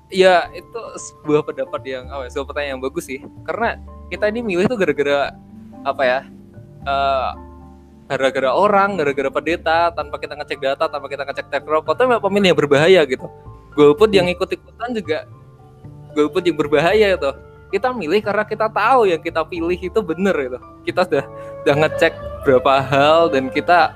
Ya 0.08 0.48
itu 0.56 0.80
sebuah 0.96 1.44
pendapat 1.44 1.84
yang 1.84 2.08
ya, 2.08 2.28
sebuah 2.32 2.48
pertanyaan 2.48 2.80
yang 2.80 2.82
bagus 2.82 3.04
sih. 3.12 3.20
Karena 3.44 3.76
kita 4.08 4.32
ini 4.32 4.40
milih 4.40 4.64
tuh 4.64 4.80
gara-gara 4.80 5.36
apa 5.84 6.02
ya? 6.04 6.20
eh, 6.88 7.30
gara-gara 8.08 8.50
orang, 8.56 8.96
gara-gara 8.96 9.28
pendeta, 9.28 9.92
tanpa 9.92 10.16
kita 10.16 10.32
ngecek 10.32 10.58
data, 10.64 10.88
tanpa 10.88 11.12
kita 11.12 11.28
ngecek 11.28 11.60
record, 11.68 11.92
itu 11.92 12.02
memang 12.08 12.24
pemilih 12.24 12.48
yang 12.56 12.58
berbahaya 12.58 13.00
gitu. 13.04 13.28
Golput 13.76 14.10
yang 14.16 14.26
ikut-ikutan 14.32 14.96
juga 14.96 15.28
golput 16.16 16.40
yang 16.48 16.56
berbahaya 16.56 17.12
itu. 17.12 17.30
Kita 17.68 17.92
milih 17.92 18.24
karena 18.24 18.44
kita 18.48 18.66
tahu 18.72 19.08
yang 19.08 19.20
kita 19.20 19.44
pilih 19.44 19.76
itu 19.76 20.00
bener 20.00 20.34
gitu. 20.36 20.58
Kita 20.88 21.04
sudah 21.04 21.24
sudah 21.64 21.74
ngecek 21.84 22.12
berapa 22.44 22.72
hal 22.80 23.28
dan 23.28 23.52
kita 23.52 23.92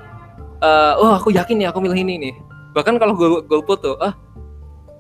eh 0.63 0.93
oh 1.01 1.17
aku 1.17 1.33
yakin 1.33 1.59
nih 1.59 1.69
aku 1.73 1.81
milih 1.81 1.99
ini 2.05 2.15
nih. 2.31 2.35
Bahkan 2.77 2.97
kalau 3.01 3.13
gol 3.17 3.35
golput 3.45 3.79
tuh, 3.81 3.97
ah 4.01 4.15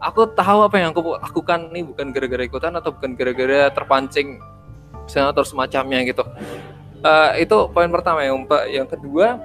aku 0.03 0.27
tahu 0.35 0.67
apa 0.67 0.77
yang 0.81 0.91
aku 0.91 1.17
lakukan 1.17 1.71
nih 1.71 1.87
bukan 1.87 2.07
gara-gara 2.11 2.43
ikutan 2.43 2.73
atau 2.75 2.91
bukan 2.91 3.15
gara-gara 3.15 3.71
terpancing 3.71 4.43
misalnya 5.07 5.31
atau 5.37 5.45
semacamnya 5.47 6.01
gitu. 6.09 6.25
Eh, 7.03 7.47
itu 7.47 7.57
poin 7.75 7.91
pertama 7.91 8.23
yang. 8.23 8.47
Yang 8.71 8.99
kedua, 8.99 9.43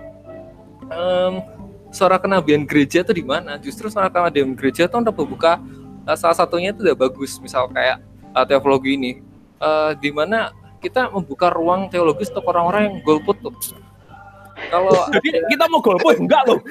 em, 0.88 1.34
suara 1.90 2.22
kenabian 2.22 2.64
gereja 2.70 3.02
itu 3.02 3.14
di 3.18 3.26
mana? 3.26 3.58
Justru 3.58 3.90
suara 3.90 4.14
kenabian 4.14 4.54
gereja 4.54 4.86
itu 4.86 4.96
untuk 4.98 5.16
membuka 5.18 5.58
eh, 6.06 6.18
salah 6.18 6.38
satunya 6.38 6.70
itu 6.72 6.86
udah 6.86 6.98
bagus, 6.98 7.42
misal 7.42 7.66
kayak 7.74 8.00
eh, 8.38 8.46
teologi 8.46 8.94
ini, 8.94 9.12
Eh, 9.58 9.92
di 9.98 10.14
mana 10.14 10.54
kita 10.78 11.10
membuka 11.10 11.50
ruang 11.50 11.90
teologis 11.90 12.30
untuk 12.30 12.46
orang-orang 12.54 12.82
yang 12.94 12.96
golput 13.02 13.42
tuh. 13.42 13.50
Kalau 14.70 14.94
jadi 15.18 15.42
kita 15.50 15.66
mau 15.66 15.82
golput? 15.82 16.14
Enggak 16.22 16.46
loh. 16.46 16.62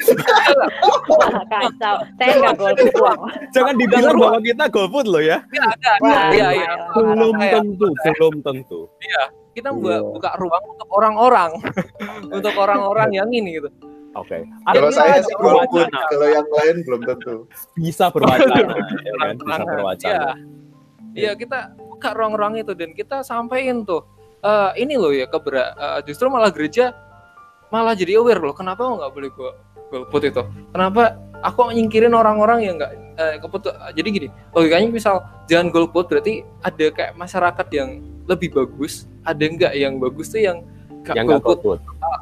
Kacau. 1.50 1.96
Saya 2.14 2.33
nggak 2.38 2.55
golput 2.59 3.18
jangan 3.50 3.74
dibilang 3.74 4.14
bahwa 4.14 4.38
kita 4.38 4.64
golput 4.70 5.07
loh 5.07 5.18
ya. 5.18 5.42
Ya, 5.50 5.62
ada, 5.66 5.90
Wah, 5.98 6.22
iya, 6.31 6.48
iya. 6.55 6.70
belum 6.94 7.35
tentu 7.42 7.87
belum 7.90 8.35
tentu. 8.42 8.81
Kita 9.50 9.74
buka, 9.74 9.98
Iya. 9.98 10.00
buka 10.05 10.31
ruang 10.38 10.64
untuk 10.70 10.88
orang-orang, 10.92 11.50
untuk 12.38 12.55
orang-orang 12.55 13.09
yang 13.11 13.29
ini 13.35 13.59
gitu. 13.59 13.70
oke. 14.14 14.38
Kalau 14.68 14.88
Artinya 14.88 14.90
saya 14.94 15.18
sih 15.24 15.35
golput, 15.35 15.88
kalau 15.90 16.29
yang 16.31 16.46
lain 16.55 16.76
belum 16.87 17.00
tentu. 17.02 17.35
bisa 17.74 18.12
berwacana 18.12 18.76
ya 19.07 19.12
kan? 19.18 19.35
Bisa 19.42 19.64
berwacana 19.64 20.31
Iya. 21.16 21.33
Iya, 21.33 21.40
kita 21.40 21.59
buka 21.96 22.12
ruang-ruang 22.12 22.61
itu 22.61 22.76
dan 22.76 22.92
kita 22.92 23.24
sampaikan 23.24 23.83
tuh. 23.88 24.05
eh 24.46 24.85
ini 24.85 25.00
loh 25.00 25.11
ya 25.11 25.24
kebera 25.26 25.72
eh, 25.74 26.00
justru 26.07 26.29
malah 26.29 26.52
gereja 26.52 26.92
malah 27.72 27.96
jadi 27.96 28.20
aware 28.20 28.38
loh 28.38 28.55
kenapa 28.55 28.85
nggak 28.85 29.11
boleh 29.11 29.31
gua 29.33 29.50
golput 29.90 30.22
itu 30.29 30.42
kenapa 30.70 31.18
aku 31.42 31.72
nyingkirin 31.72 32.14
orang-orang 32.14 32.62
yang 32.62 32.74
nggak 32.79 32.92
eh, 33.16 33.37
keputu 33.42 33.72
jadi 33.96 34.09
gini 34.12 34.29
logikanya 34.55 34.88
misal 34.92 35.24
jangan 35.50 35.72
golput 35.72 36.07
berarti 36.12 36.44
ada 36.62 36.87
kayak 36.92 37.12
masyarakat 37.18 37.66
yang 37.74 38.05
lebih 38.29 38.55
bagus 38.55 39.09
ada 39.24 39.40
nggak 39.40 39.72
yang 39.74 39.98
bagus 39.98 40.31
tuh 40.31 40.42
yang 40.42 40.62
nggak 41.02 41.16
yang 41.16 41.26
golput 41.26 41.81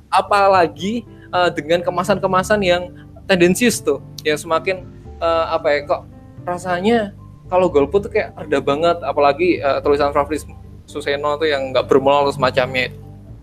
apalagi 0.09 1.04
eh, 1.35 1.50
dengan 1.52 1.83
kemasan-kemasan 1.85 2.61
yang 2.64 2.94
tendensius 3.26 3.80
tuh 3.80 4.00
yang 4.24 4.38
semakin 4.38 4.85
eh, 5.20 5.44
apa 5.50 5.66
ya 5.72 5.78
kok 5.85 6.02
rasanya 6.44 7.12
kalau 7.48 7.68
golput 7.68 8.09
tuh 8.09 8.12
kayak 8.12 8.33
reda 8.37 8.61
banget 8.61 8.98
apalagi 9.04 9.61
eh, 9.61 9.78
tulisan 9.85 10.12
Fafris 10.14 10.48
Suseno 10.85 11.37
tuh 11.40 11.48
yang 11.48 11.72
nggak 11.72 11.88
bermoral 11.88 12.28
atau 12.28 12.37
semacamnya 12.37 12.92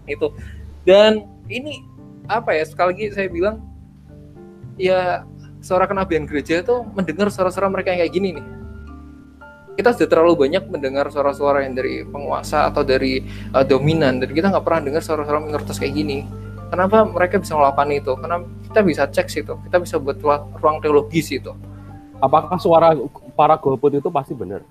itu. 0.05 0.29
Dan 0.85 1.25
ini 1.49 1.81
apa 2.29 2.53
ya 2.53 2.63
sekali 2.65 2.87
lagi 2.93 3.05
saya 3.13 3.27
bilang 3.29 3.61
ya 4.77 5.25
suara 5.61 5.85
kenabian 5.85 6.25
gereja 6.25 6.61
itu 6.61 6.85
mendengar 6.93 7.29
suara-suara 7.29 7.69
mereka 7.69 7.93
yang 7.93 8.05
kayak 8.05 8.13
gini 8.13 8.29
nih. 8.37 8.45
Kita 9.71 9.95
sudah 9.95 10.09
terlalu 10.09 10.45
banyak 10.45 10.67
mendengar 10.67 11.09
suara-suara 11.09 11.63
yang 11.65 11.73
dari 11.73 12.03
penguasa 12.05 12.69
atau 12.69 12.85
dari 12.85 13.23
uh, 13.55 13.65
dominan 13.65 14.21
dan 14.21 14.29
kita 14.29 14.51
nggak 14.51 14.65
pernah 14.67 14.81
dengar 14.83 15.01
suara-suara 15.01 15.41
minoritas 15.41 15.81
kayak 15.81 15.95
gini. 15.97 16.27
Kenapa 16.69 17.03
mereka 17.03 17.41
bisa 17.41 17.57
melakukan 17.57 17.89
itu? 17.91 18.11
Karena 18.15 18.37
kita 18.71 18.87
bisa 18.87 19.03
cek 19.03 19.27
situ 19.27 19.53
kita 19.67 19.83
bisa 19.83 19.99
buat 19.99 20.15
ruang 20.63 20.79
teologis 20.79 21.27
itu 21.35 21.51
Apakah 22.21 22.55
suara 22.55 22.93
para 23.34 23.57
golput 23.57 23.97
itu 23.97 24.07
pasti 24.07 24.38
benar? 24.38 24.62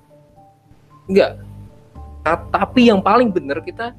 enggak 1.05 1.43
Ta- 2.23 2.47
tapi 2.47 2.87
yang 2.87 3.03
paling 3.03 3.35
benar 3.35 3.59
kita 3.59 3.91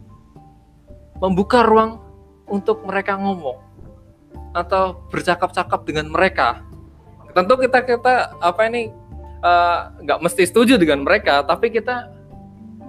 membuka 1.19 1.59
ruang 1.61 1.99
untuk 2.47 2.79
mereka 2.87 3.19
ngomong 3.19 3.59
atau 4.51 4.95
bercakap-cakap 5.11 5.83
dengan 5.83 6.07
mereka 6.07 6.63
tentu 7.31 7.59
kita 7.59 7.83
kita 7.83 8.13
apa 8.39 8.61
ini 8.67 8.91
eh, 9.41 9.79
nggak 10.03 10.19
mesti 10.23 10.43
setuju 10.47 10.79
dengan 10.79 11.03
mereka 11.03 11.43
tapi 11.43 11.67
kita 11.67 12.07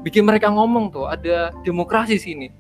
bikin 0.02 0.22
mereka 0.22 0.50
ngomong 0.50 0.90
tuh 0.90 1.06
ada 1.06 1.50
demokrasi 1.62 2.18
sini 2.18 2.50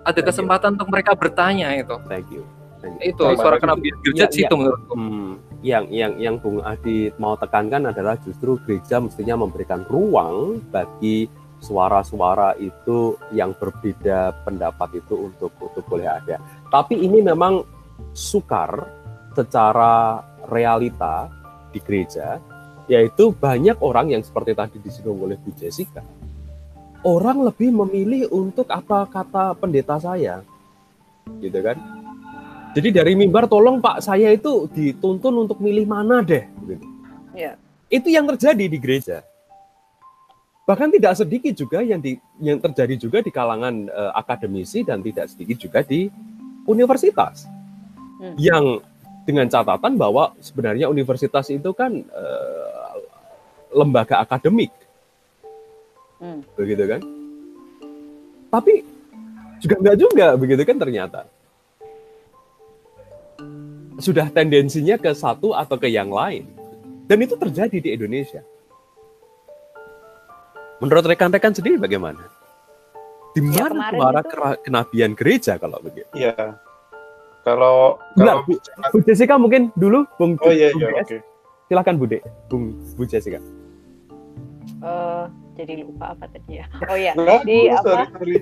ada 0.00 0.10
Thank 0.10 0.18
you. 0.18 0.28
kesempatan 0.32 0.74
untuk 0.74 0.88
mereka 0.90 1.12
bertanya 1.14 1.74
itu 1.74 1.94
Thank 2.08 2.30
you. 2.32 2.42
Thank 2.80 2.96
you. 2.98 3.12
itu 3.12 3.22
Baik, 3.22 3.38
suara 3.38 3.56
kenabian 3.60 3.94
Iya, 4.02 4.26
sih 4.32 4.42
iya. 4.42 4.48
itu 4.48 4.54
menurutku 4.56 4.94
Hmm, 4.96 5.36
yang 5.60 5.84
yang 5.92 6.16
yang 6.16 6.36
Bung 6.40 6.64
Adi 6.64 7.12
mau 7.20 7.36
tekankan 7.36 7.92
adalah 7.92 8.16
justru 8.24 8.56
gereja 8.64 8.96
mestinya 8.96 9.44
memberikan 9.44 9.84
ruang 9.84 10.60
bagi 10.72 11.28
suara-suara 11.60 12.56
itu 12.56 13.20
yang 13.36 13.52
berbeda 13.52 14.32
pendapat 14.48 15.04
itu 15.04 15.28
untuk 15.28 15.52
untuk 15.60 15.84
boleh 15.84 16.08
ada. 16.08 16.40
Tapi 16.72 17.04
ini 17.04 17.20
memang 17.20 17.60
sukar 18.16 18.88
secara 19.36 20.24
realita 20.48 21.28
di 21.70 21.78
gereja, 21.84 22.40
yaitu 22.88 23.36
banyak 23.36 23.76
orang 23.84 24.16
yang 24.16 24.22
seperti 24.24 24.56
tadi 24.56 24.76
disinggung 24.80 25.20
oleh 25.20 25.36
Bu 25.36 25.52
Jessica. 25.54 26.02
Orang 27.04 27.44
lebih 27.44 27.72
memilih 27.72 28.28
untuk 28.32 28.68
apa 28.68 29.08
kata 29.08 29.56
pendeta 29.56 29.96
saya, 30.00 30.44
gitu 31.40 31.60
kan? 31.60 31.99
Jadi 32.70 32.88
dari 32.94 33.12
mimbar 33.18 33.50
tolong 33.50 33.82
Pak 33.82 33.98
saya 33.98 34.30
itu 34.30 34.70
dituntun 34.70 35.34
untuk 35.42 35.58
milih 35.58 35.90
mana 35.90 36.22
deh. 36.22 36.46
Gitu. 36.46 36.86
Iya. 37.34 37.58
Itu 37.90 38.06
yang 38.06 38.30
terjadi 38.30 38.64
di 38.70 38.78
gereja. 38.78 39.26
Bahkan 40.70 40.94
tidak 40.94 41.18
sedikit 41.18 41.50
juga 41.58 41.82
yang 41.82 41.98
di, 41.98 42.14
yang 42.38 42.62
terjadi 42.62 42.94
juga 42.94 43.18
di 43.26 43.34
kalangan 43.34 43.90
eh, 43.90 44.12
akademisi 44.14 44.86
dan 44.86 45.02
tidak 45.02 45.26
sedikit 45.26 45.58
juga 45.58 45.82
di 45.82 46.06
universitas. 46.62 47.50
Hmm. 48.22 48.38
Yang 48.38 48.86
dengan 49.26 49.50
catatan 49.50 49.98
bahwa 49.98 50.30
sebenarnya 50.38 50.86
universitas 50.86 51.50
itu 51.50 51.74
kan 51.74 51.90
eh, 52.06 52.94
lembaga 53.74 54.22
akademik, 54.22 54.70
Hmm. 56.20 56.44
begitu 56.52 56.84
kan? 56.84 57.00
Tapi 58.52 58.84
juga 59.56 59.74
enggak 59.80 59.96
juga 59.96 60.26
begitu 60.36 60.62
kan 60.68 60.76
ternyata 60.76 61.24
sudah 64.00 64.26
tendensinya 64.28 64.96
ke 64.96 65.12
satu 65.12 65.52
atau 65.52 65.76
ke 65.76 65.86
yang 65.86 66.08
lain. 66.08 66.48
Dan 67.06 67.20
itu 67.20 67.36
terjadi 67.36 67.76
di 67.76 67.90
Indonesia. 67.92 68.40
Menurut 70.80 71.04
rekan-rekan 71.04 71.52
sendiri 71.52 71.76
bagaimana? 71.76 72.24
Di 73.30 73.40
Ya, 73.46 73.68
mana 73.68 73.70
kemarin 73.70 74.00
suara 74.00 74.20
itu- 74.20 74.60
kenabian 74.64 75.12
gereja 75.14 75.52
kalau 75.54 75.78
begitu? 75.78 76.08
Iya. 76.16 76.56
Kalau 77.40 77.96
kalau 78.16 78.44
Bu, 78.44 78.52
Bu 78.92 78.98
Jessica 79.00 79.36
mungkin 79.36 79.72
dulu, 79.72 80.04
Bung, 80.16 80.36
Oh 80.40 80.52
iya 80.52 80.72
iya 80.72 80.88
oke. 80.92 81.16
Silakan 81.68 81.94
Bu 81.96 82.04
De, 82.04 82.18
Bung 82.48 82.76
Bu 82.96 83.04
Jessica. 83.04 83.40
Eh, 84.80 85.24
jadi 85.60 85.84
lupa 85.84 86.16
apa 86.16 86.24
tadi 86.32 86.56
ya 86.56 86.66
oh 86.88 86.96
ya 86.96 87.12
Di 87.44 87.68
sorry, 87.68 87.68
apa? 87.68 88.08
sorry. 88.16 88.36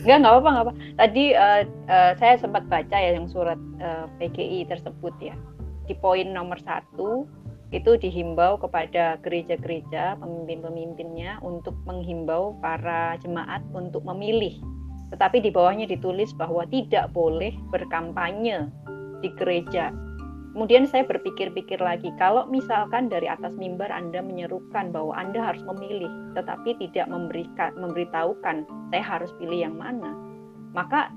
Enggak, 0.00 0.16
nggak 0.24 0.32
apa-apa, 0.32 0.48
nggak 0.48 0.64
apa. 0.64 0.72
Tadi 0.96 1.24
eh, 1.36 1.62
eh, 1.92 2.12
saya 2.16 2.34
sempat 2.40 2.64
baca 2.72 2.96
ya 2.96 3.10
yang 3.12 3.28
surat 3.28 3.60
eh, 3.76 4.06
PGI 4.16 4.64
tersebut 4.72 5.12
ya. 5.20 5.36
Di 5.84 5.92
poin 6.00 6.32
nomor 6.32 6.56
satu 6.64 7.28
itu 7.68 8.00
dihimbau 8.00 8.56
kepada 8.56 9.20
gereja-gereja 9.20 10.16
pemimpin-pemimpinnya 10.16 11.36
untuk 11.44 11.76
menghimbau 11.84 12.56
para 12.64 13.20
jemaat 13.20 13.60
untuk 13.76 14.00
memilih. 14.08 14.56
Tetapi 15.12 15.44
di 15.44 15.52
bawahnya 15.52 15.84
ditulis 15.84 16.32
bahwa 16.32 16.64
tidak 16.72 17.12
boleh 17.12 17.52
berkampanye 17.68 18.72
di 19.20 19.28
gereja. 19.36 19.92
Kemudian 20.56 20.88
saya 20.88 21.04
berpikir-pikir 21.04 21.78
lagi, 21.78 22.08
kalau 22.16 22.48
misalkan 22.48 23.06
dari 23.12 23.28
atas 23.28 23.52
mimbar 23.54 23.92
Anda 23.92 24.24
menyerukan 24.24 24.90
bahwa 24.90 25.12
Anda 25.14 25.38
harus 25.38 25.62
memilih, 25.62 26.08
tetapi 26.34 26.74
tidak 26.82 27.06
memberikan 27.06 27.76
memberitahukan 27.76 28.64
saya 28.90 29.04
harus 29.04 29.30
pilih 29.36 29.68
yang 29.68 29.76
mana, 29.76 30.16
maka 30.72 31.12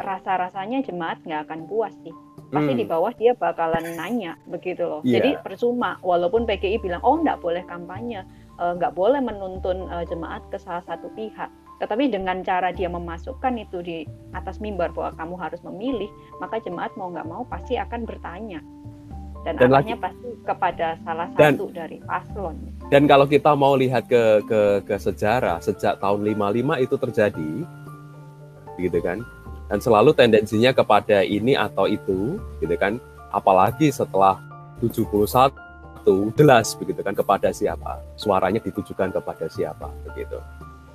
rasa-rasanya 0.00 0.84
jemaat 0.86 1.18
nggak 1.26 1.50
akan 1.50 1.66
puas 1.66 1.92
sih. 2.04 2.14
Pasti 2.46 2.72
Hmm. 2.72 2.80
di 2.80 2.86
bawah 2.86 3.10
dia 3.18 3.34
bakalan 3.34 3.98
nanya 3.98 4.38
begitu 4.46 4.86
loh. 4.86 5.02
Iya. 5.02 5.18
Jadi 5.18 5.30
percuma, 5.42 5.98
walaupun 6.04 6.46
PGI 6.46 6.78
bilang 6.78 7.02
oh 7.02 7.18
nggak 7.18 7.42
boleh 7.42 7.66
kampanye, 7.66 8.22
eh, 8.60 8.72
nggak 8.78 8.94
boleh 8.94 9.18
menuntun 9.18 9.90
eh, 9.90 10.04
jemaat 10.06 10.46
ke 10.54 10.56
salah 10.62 10.84
satu 10.86 11.10
pihak. 11.18 11.50
Tetapi 11.76 12.08
dengan 12.08 12.40
cara 12.40 12.72
dia 12.72 12.88
memasukkan 12.88 13.52
itu 13.60 13.84
di 13.84 13.96
atas 14.32 14.56
mimbar 14.64 14.96
bahwa 14.96 15.12
kamu 15.20 15.34
harus 15.36 15.60
memilih, 15.60 16.08
maka 16.40 16.56
jemaat 16.64 16.92
mau 16.96 17.12
nggak 17.12 17.28
mau 17.28 17.44
pasti 17.44 17.76
akan 17.76 18.08
bertanya. 18.08 18.60
Dan, 19.46 19.62
Dan 19.62 19.70
arahnya 19.70 19.94
pasti 20.02 20.28
kepada 20.42 20.98
salah 21.06 21.30
Dan- 21.38 21.54
satu 21.54 21.70
dari 21.70 22.02
paslon. 22.02 22.56
Dan 22.90 23.06
kalau 23.06 23.30
kita 23.30 23.54
mau 23.54 23.78
lihat 23.78 24.10
ke 24.10 24.42
ke 24.42 24.60
ke 24.82 24.96
sejarah 24.98 25.62
sejak 25.62 26.02
tahun 26.02 26.26
55 26.26 26.82
itu 26.82 26.94
terjadi, 26.98 27.52
gitu 28.80 28.98
kan? 28.98 29.22
Dan 29.70 29.78
selalu 29.78 30.14
tendensinya 30.14 30.74
kepada 30.74 31.22
ini 31.22 31.54
atau 31.54 31.86
itu, 31.86 32.38
gitu 32.58 32.74
kan? 32.74 32.98
Apalagi 33.30 33.90
setelah 33.90 34.38
71 34.82 36.30
jelas 36.38 36.74
begitu 36.78 37.02
kan 37.02 37.14
kepada 37.14 37.50
siapa, 37.50 37.98
suaranya 38.14 38.62
ditujukan 38.62 39.10
kepada 39.10 39.50
siapa, 39.50 39.90
begitu. 40.06 40.38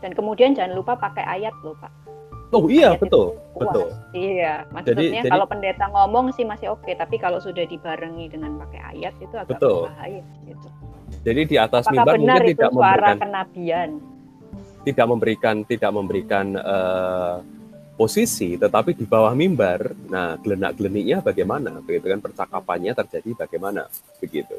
Dan 0.02 0.12
kemudian 0.18 0.58
jangan 0.58 0.74
lupa 0.76 0.98
pakai 0.98 1.24
ayat 1.24 1.54
loh 1.62 1.78
Pak. 1.78 1.92
Oh 2.52 2.68
iya 2.68 2.92
Ayat 2.92 3.02
betul, 3.08 3.40
betul. 3.56 3.88
Iya, 4.12 4.68
maksudnya 4.76 5.00
Jadi- 5.08 5.12
jadi- 5.24 5.32
kalau 5.32 5.46
pendeta 5.48 5.86
ngomong 5.88 6.36
sih 6.36 6.44
masih 6.44 6.68
oke, 6.76 6.92
tapi 7.00 7.16
kalau 7.16 7.40
sudah 7.40 7.64
dibarengi 7.64 8.28
dengan 8.28 8.60
pakai 8.60 8.98
ayat 8.98 9.16
itu 9.24 9.32
agak 9.40 9.56
Betul. 9.56 9.88
berbahaya 9.88 10.24
gitu. 10.44 10.68
Jadi 11.24 11.42
di 11.48 11.56
atas 11.56 11.88
Apakah 11.88 11.96
mimbar 11.96 12.16
benar 12.20 12.40
mungkin 12.44 12.52
itu 12.52 12.60
tidak 12.60 12.72
suara 12.76 12.92
memberikan 12.92 13.18
kenabian? 13.24 13.90
tidak 14.82 15.06
memberikan 15.08 15.56
tidak 15.64 15.92
memberikan 15.94 16.46
eh, 16.58 17.36
posisi, 17.96 18.58
tetapi 18.58 18.98
di 18.98 19.06
bawah 19.06 19.32
mimbar, 19.38 19.94
nah 20.10 20.34
gelenak 20.42 20.74
geleniknya 20.76 21.22
bagaimana, 21.22 21.86
begitu 21.86 22.10
kan 22.10 22.20
percakapannya 22.20 22.98
terjadi 22.98 23.46
bagaimana, 23.46 23.86
begitu. 24.18 24.58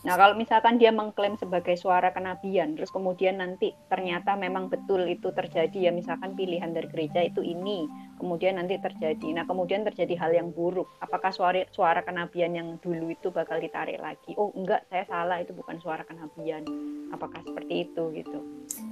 Nah, 0.00 0.16
kalau 0.16 0.32
misalkan 0.32 0.80
dia 0.80 0.88
mengklaim 0.88 1.36
sebagai 1.36 1.76
suara 1.76 2.08
kenabian, 2.08 2.72
terus 2.72 2.88
kemudian 2.88 3.36
nanti 3.36 3.76
ternyata 3.92 4.32
memang 4.32 4.72
betul 4.72 5.04
itu 5.04 5.28
terjadi 5.28 5.88
ya, 5.88 5.92
misalkan 5.92 6.32
pilihan 6.32 6.72
dari 6.72 6.88
gereja 6.88 7.20
itu 7.20 7.44
ini, 7.44 7.84
kemudian 8.16 8.56
nanti 8.56 8.80
terjadi. 8.80 9.28
Nah, 9.36 9.44
kemudian 9.44 9.84
terjadi 9.84 10.16
hal 10.16 10.32
yang 10.32 10.48
buruk. 10.56 10.88
Apakah 11.04 11.36
suara 11.36 11.68
suara 11.68 12.00
kenabian 12.00 12.56
yang 12.56 12.68
dulu 12.80 13.12
itu 13.12 13.28
bakal 13.28 13.60
ditarik 13.60 14.00
lagi? 14.00 14.32
Oh, 14.40 14.48
enggak, 14.56 14.88
saya 14.88 15.04
salah, 15.04 15.44
itu 15.44 15.52
bukan 15.52 15.76
suara 15.84 16.00
kenabian. 16.08 16.64
Apakah 17.12 17.44
seperti 17.44 17.92
itu 17.92 18.02
gitu? 18.16 18.38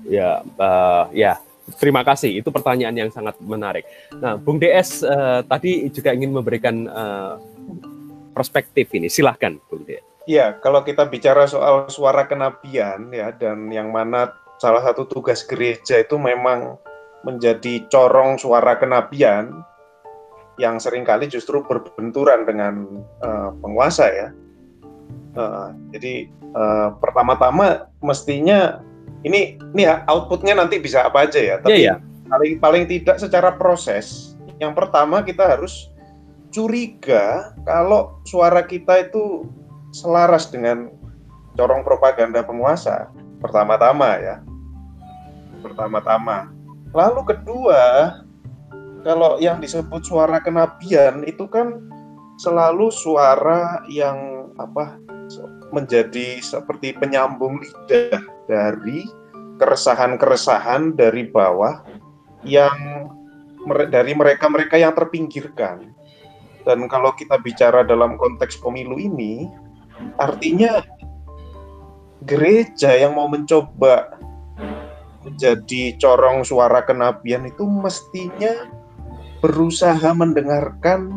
Ya, 0.05 0.45
eh, 0.45 1.05
ya. 1.17 1.35
Terima 1.69 2.01
kasih. 2.01 2.41
Itu 2.41 2.49
pertanyaan 2.49 2.97
yang 2.97 3.11
sangat 3.13 3.37
menarik. 3.45 3.85
Nah, 4.17 4.41
Bung 4.41 4.57
DS 4.57 5.05
eh, 5.05 5.41
tadi 5.45 5.85
juga 5.93 6.17
ingin 6.17 6.33
memberikan 6.33 6.89
eh, 6.89 7.35
perspektif 8.33 8.89
ini. 8.97 9.13
Silahkan, 9.13 9.57
Bung 9.69 9.85
DS. 9.85 10.08
Iya, 10.29 10.61
kalau 10.61 10.85
kita 10.85 11.09
bicara 11.09 11.49
soal 11.49 11.89
suara 11.89 12.29
kenabian 12.29 13.09
ya 13.09 13.33
dan 13.33 13.73
yang 13.73 13.89
mana 13.89 14.37
salah 14.61 14.85
satu 14.85 15.09
tugas 15.09 15.41
gereja 15.41 16.05
itu 16.05 16.21
memang 16.21 16.77
menjadi 17.25 17.89
corong 17.89 18.37
suara 18.37 18.77
kenabian, 18.77 19.65
yang 20.61 20.77
sering 20.77 21.09
kali 21.09 21.33
justru 21.33 21.65
berbenturan 21.65 22.45
dengan 22.45 22.85
uh, 23.25 23.57
penguasa 23.65 24.05
ya. 24.13 24.29
Uh, 25.33 25.73
jadi 25.97 26.29
uh, 26.53 26.93
pertama-tama 27.01 27.89
mestinya 28.05 28.85
ini 29.25 29.57
ini 29.73 29.83
ya, 29.89 30.05
outputnya 30.13 30.61
nanti 30.61 30.77
bisa 30.77 31.09
apa 31.09 31.25
aja 31.25 31.41
ya. 31.41 31.57
Tapi 31.57 31.89
yeah, 31.89 31.97
yeah. 31.97 32.29
paling 32.29 32.61
paling 32.61 32.85
tidak 32.85 33.17
secara 33.17 33.57
proses, 33.57 34.37
yang 34.61 34.77
pertama 34.77 35.25
kita 35.25 35.57
harus 35.57 35.89
curiga 36.53 37.57
kalau 37.65 38.21
suara 38.29 38.61
kita 38.61 39.09
itu 39.09 39.49
selaras 39.93 40.49
dengan 40.53 40.93
corong 41.57 41.83
propaganda 41.83 42.45
penguasa. 42.45 43.11
Pertama-tama 43.43 44.19
ya. 44.19 44.37
Pertama-tama. 45.65 46.51
Lalu 46.95 47.35
kedua, 47.35 47.83
kalau 49.03 49.37
yang 49.43 49.59
disebut 49.59 50.07
suara 50.07 50.39
kenabian 50.43 51.27
itu 51.27 51.47
kan 51.51 51.83
selalu 52.39 52.91
suara 52.95 53.83
yang 53.91 54.51
apa 54.59 54.99
menjadi 55.75 56.41
seperti 56.41 56.97
penyambung 56.97 57.61
lidah 57.61 58.23
dari 58.49 59.05
keresahan-keresahan 59.61 60.97
dari 60.97 61.29
bawah 61.29 61.83
yang 62.47 63.11
dari 63.91 64.17
mereka-mereka 64.17 64.81
yang 64.81 64.95
terpinggirkan. 64.97 65.93
Dan 66.65 66.85
kalau 66.89 67.13
kita 67.17 67.37
bicara 67.41 67.85
dalam 67.85 68.17
konteks 68.17 68.61
pemilu 68.61 68.97
ini, 68.97 69.49
artinya 70.19 70.83
gereja 72.27 72.95
yang 72.99 73.15
mau 73.15 73.31
mencoba 73.31 74.19
menjadi 75.27 75.99
corong 75.99 76.43
suara 76.47 76.83
kenabian 76.87 77.47
itu 77.47 77.67
mestinya 77.67 78.69
berusaha 79.45 80.11
mendengarkan 80.15 81.11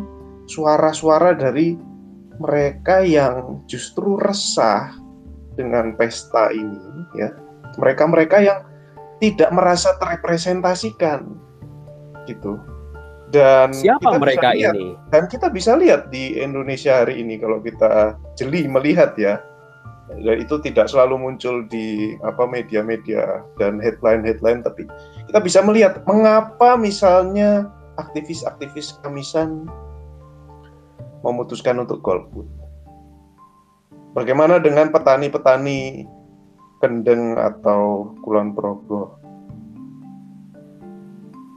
suara-suara 0.45 1.33
dari 1.33 1.79
mereka 2.41 3.05
yang 3.05 3.61
justru 3.69 4.17
resah 4.17 4.93
dengan 5.55 5.93
pesta 5.95 6.49
ini 6.53 7.05
ya. 7.17 7.29
Mereka-mereka 7.79 8.43
yang 8.43 8.59
tidak 9.21 9.53
merasa 9.53 9.95
terrepresentasikan 10.01 11.37
gitu 12.25 12.57
dan 13.31 13.71
siapa 13.71 14.19
mereka 14.19 14.51
lihat, 14.51 14.75
ini 14.75 14.95
dan 15.09 15.25
kita 15.31 15.47
bisa 15.47 15.79
lihat 15.79 16.11
di 16.11 16.37
Indonesia 16.37 17.03
hari 17.03 17.23
ini 17.23 17.39
kalau 17.39 17.63
kita 17.63 18.19
jeli 18.35 18.67
melihat 18.67 19.15
ya 19.15 19.39
dan 20.11 20.35
itu 20.43 20.59
tidak 20.59 20.91
selalu 20.91 21.15
muncul 21.15 21.63
di 21.71 22.19
apa 22.27 22.43
media-media 22.43 23.47
dan 23.55 23.79
headline-headline 23.79 24.59
tapi 24.59 24.83
kita 25.31 25.39
bisa 25.39 25.63
melihat 25.63 26.03
mengapa 26.03 26.75
misalnya 26.75 27.71
aktivis-aktivis 27.95 28.99
kamisan 28.99 29.71
memutuskan 31.21 31.77
untuk 31.77 32.01
golput. 32.01 32.49
Bagaimana 34.11 34.59
dengan 34.59 34.91
petani-petani 34.91 36.03
Kendeng 36.81 37.37
atau 37.37 38.11
Kulon 38.25 38.57
Progo? 38.57 39.20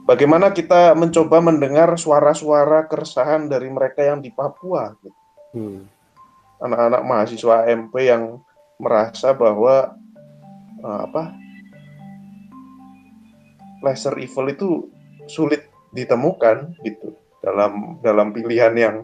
Bagaimana 0.05 0.53
kita 0.53 0.93
mencoba 0.93 1.41
mendengar 1.41 1.89
suara-suara 1.97 2.85
keresahan 2.85 3.49
dari 3.49 3.73
mereka 3.73 4.05
yang 4.05 4.21
di 4.21 4.29
Papua? 4.29 4.93
Hmm. 5.49 5.89
Anak-anak 6.61 7.01
mahasiswa 7.01 7.65
MP 7.65 8.13
yang 8.13 8.37
merasa 8.77 9.33
bahwa 9.33 9.97
uh, 10.85 10.99
apa 11.09 11.33
lesser 13.81 14.13
evil 14.21 14.45
itu 14.53 14.69
sulit 15.25 15.65
ditemukan 15.89 16.77
gitu 16.85 17.17
dalam 17.41 17.97
dalam 18.05 18.29
pilihan 18.29 18.77
yang 18.77 18.95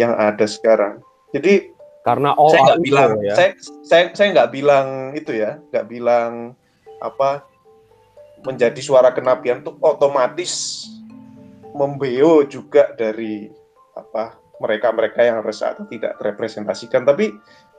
yang 0.00 0.16
ada 0.16 0.48
sekarang. 0.48 1.04
Jadi 1.36 1.68
karena 2.00 2.32
all 2.32 2.56
saya 2.56 2.64
nggak 2.64 2.82
bilang 2.86 3.10
ya. 3.20 3.34
saya 3.36 3.50
saya 3.84 4.04
saya 4.16 4.28
nggak 4.32 4.50
bilang 4.56 4.86
itu 5.12 5.36
ya 5.36 5.60
nggak 5.68 5.86
bilang 5.90 6.56
apa 7.04 7.44
menjadi 8.46 8.78
suara 8.78 9.10
kenabian 9.10 9.66
itu 9.66 9.74
otomatis 9.82 10.86
membeo 11.74 12.46
juga 12.46 12.94
dari 12.94 13.50
apa 13.98 14.38
mereka-mereka 14.62 15.20
yang 15.20 15.44
resah 15.44 15.76
atau 15.76 15.84
tidak 15.90 16.16
terrepresentasikan. 16.16 17.04
Tapi 17.04 17.34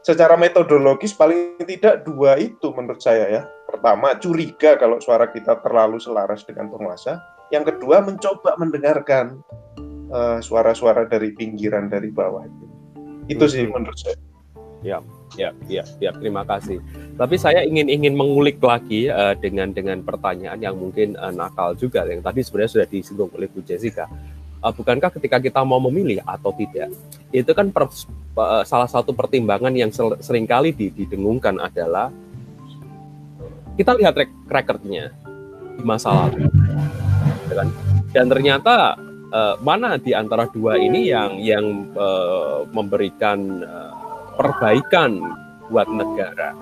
secara 0.06 0.38
metodologis 0.38 1.15
paling 1.15 1.58
tidak 1.65 2.06
dua 2.06 2.38
itu 2.38 2.69
menurut 2.75 3.01
saya 3.01 3.25
ya. 3.32 3.41
Pertama 3.65 4.13
curiga 4.21 4.77
kalau 4.77 5.01
suara 5.01 5.32
kita 5.32 5.58
terlalu 5.65 5.97
selaras 5.97 6.45
dengan 6.45 6.69
penguasa. 6.69 7.17
Yang 7.49 7.73
kedua 7.75 8.03
mencoba 8.03 8.60
mendengarkan 8.60 9.39
uh, 10.12 10.38
suara-suara 10.43 11.08
dari 11.08 11.32
pinggiran 11.34 11.88
dari 11.89 12.12
bawah 12.12 12.43
itu. 12.45 12.65
Itu 13.27 13.45
sih 13.49 13.65
menurut 13.65 13.97
saya. 13.97 14.19
Ya, 14.86 15.01
ya, 15.35 15.51
ya, 15.67 15.83
ya. 15.99 16.11
Terima 16.15 16.47
kasih. 16.47 16.79
Tapi 17.19 17.35
saya 17.35 17.67
ingin 17.67 17.91
ingin 17.91 18.13
mengulik 18.15 18.61
lagi 18.63 19.11
uh, 19.11 19.35
dengan 19.35 19.75
dengan 19.75 19.99
pertanyaan 20.05 20.61
yang 20.61 20.79
mungkin 20.79 21.19
uh, 21.19 21.33
nakal 21.33 21.75
juga 21.75 22.07
yang 22.07 22.23
tadi 22.23 22.45
sebenarnya 22.45 22.71
sudah 22.71 22.87
disinggung 22.87 23.33
oleh 23.35 23.51
Bu 23.51 23.59
Jessica. 23.65 24.07
Uh, 24.63 24.71
bukankah 24.71 25.11
ketika 25.19 25.37
kita 25.43 25.61
mau 25.67 25.81
memilih 25.83 26.23
atau 26.23 26.55
tidak, 26.55 26.89
itu 27.35 27.51
kan 27.51 27.73
per, 27.73 27.91
uh, 28.39 28.63
salah 28.63 28.89
satu 28.89 29.11
pertimbangan 29.11 29.73
yang 29.75 29.91
sering 30.23 30.47
kali 30.47 30.71
didengungkan 30.71 31.59
adalah 31.59 32.09
kita 33.77 33.93
lihat 33.93 34.17
recordnya 34.49 35.13
di 35.77 35.83
masa 35.85 36.09
lalu 36.09 36.49
Gitu 37.45 37.53
kan 37.53 37.69
dan 38.11 38.25
ternyata 38.31 38.95
uh, 39.31 39.55
mana 39.59 39.99
di 39.99 40.15
antara 40.15 40.47
dua 40.49 40.79
ini 40.79 41.11
yang 41.11 41.37
yang 41.39 41.65
uh, 41.95 42.63
memberikan 42.71 43.63
uh, 43.63 43.91
perbaikan 44.38 45.19
buat 45.67 45.89
negara 45.89 46.54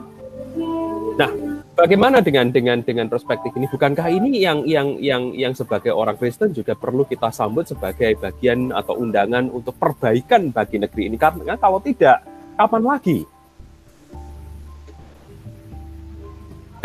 nah 1.16 1.30
bagaimana 1.76 2.24
dengan 2.24 2.50
dengan 2.50 2.80
dengan 2.82 3.08
perspektif 3.12 3.52
ini 3.56 3.68
bukankah 3.68 4.08
ini 4.08 4.40
yang 4.40 4.64
yang 4.64 4.96
yang 5.00 5.32
yang 5.36 5.54
sebagai 5.54 5.92
orang 5.92 6.16
Kristen 6.16 6.56
juga 6.56 6.74
perlu 6.74 7.04
kita 7.04 7.30
sambut 7.30 7.68
sebagai 7.68 8.16
bagian 8.20 8.72
atau 8.72 8.96
undangan 9.00 9.52
untuk 9.52 9.76
perbaikan 9.76 10.50
bagi 10.56 10.80
negeri 10.80 11.12
ini 11.12 11.20
karena 11.20 11.60
kalau 11.60 11.84
tidak 11.84 12.24
kapan 12.56 12.84
lagi 12.84 13.28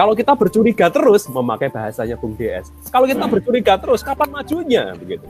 Kalau 0.00 0.16
kita 0.16 0.32
bercuriga 0.32 0.88
terus, 0.88 1.28
memakai 1.28 1.68
bahasanya 1.68 2.16
Bung 2.16 2.32
DS. 2.32 2.72
Kalau 2.88 3.04
kita 3.04 3.20
bercuriga 3.28 3.76
terus, 3.76 4.00
kapan 4.00 4.32
majunya? 4.32 4.96
Begitu. 4.96 5.28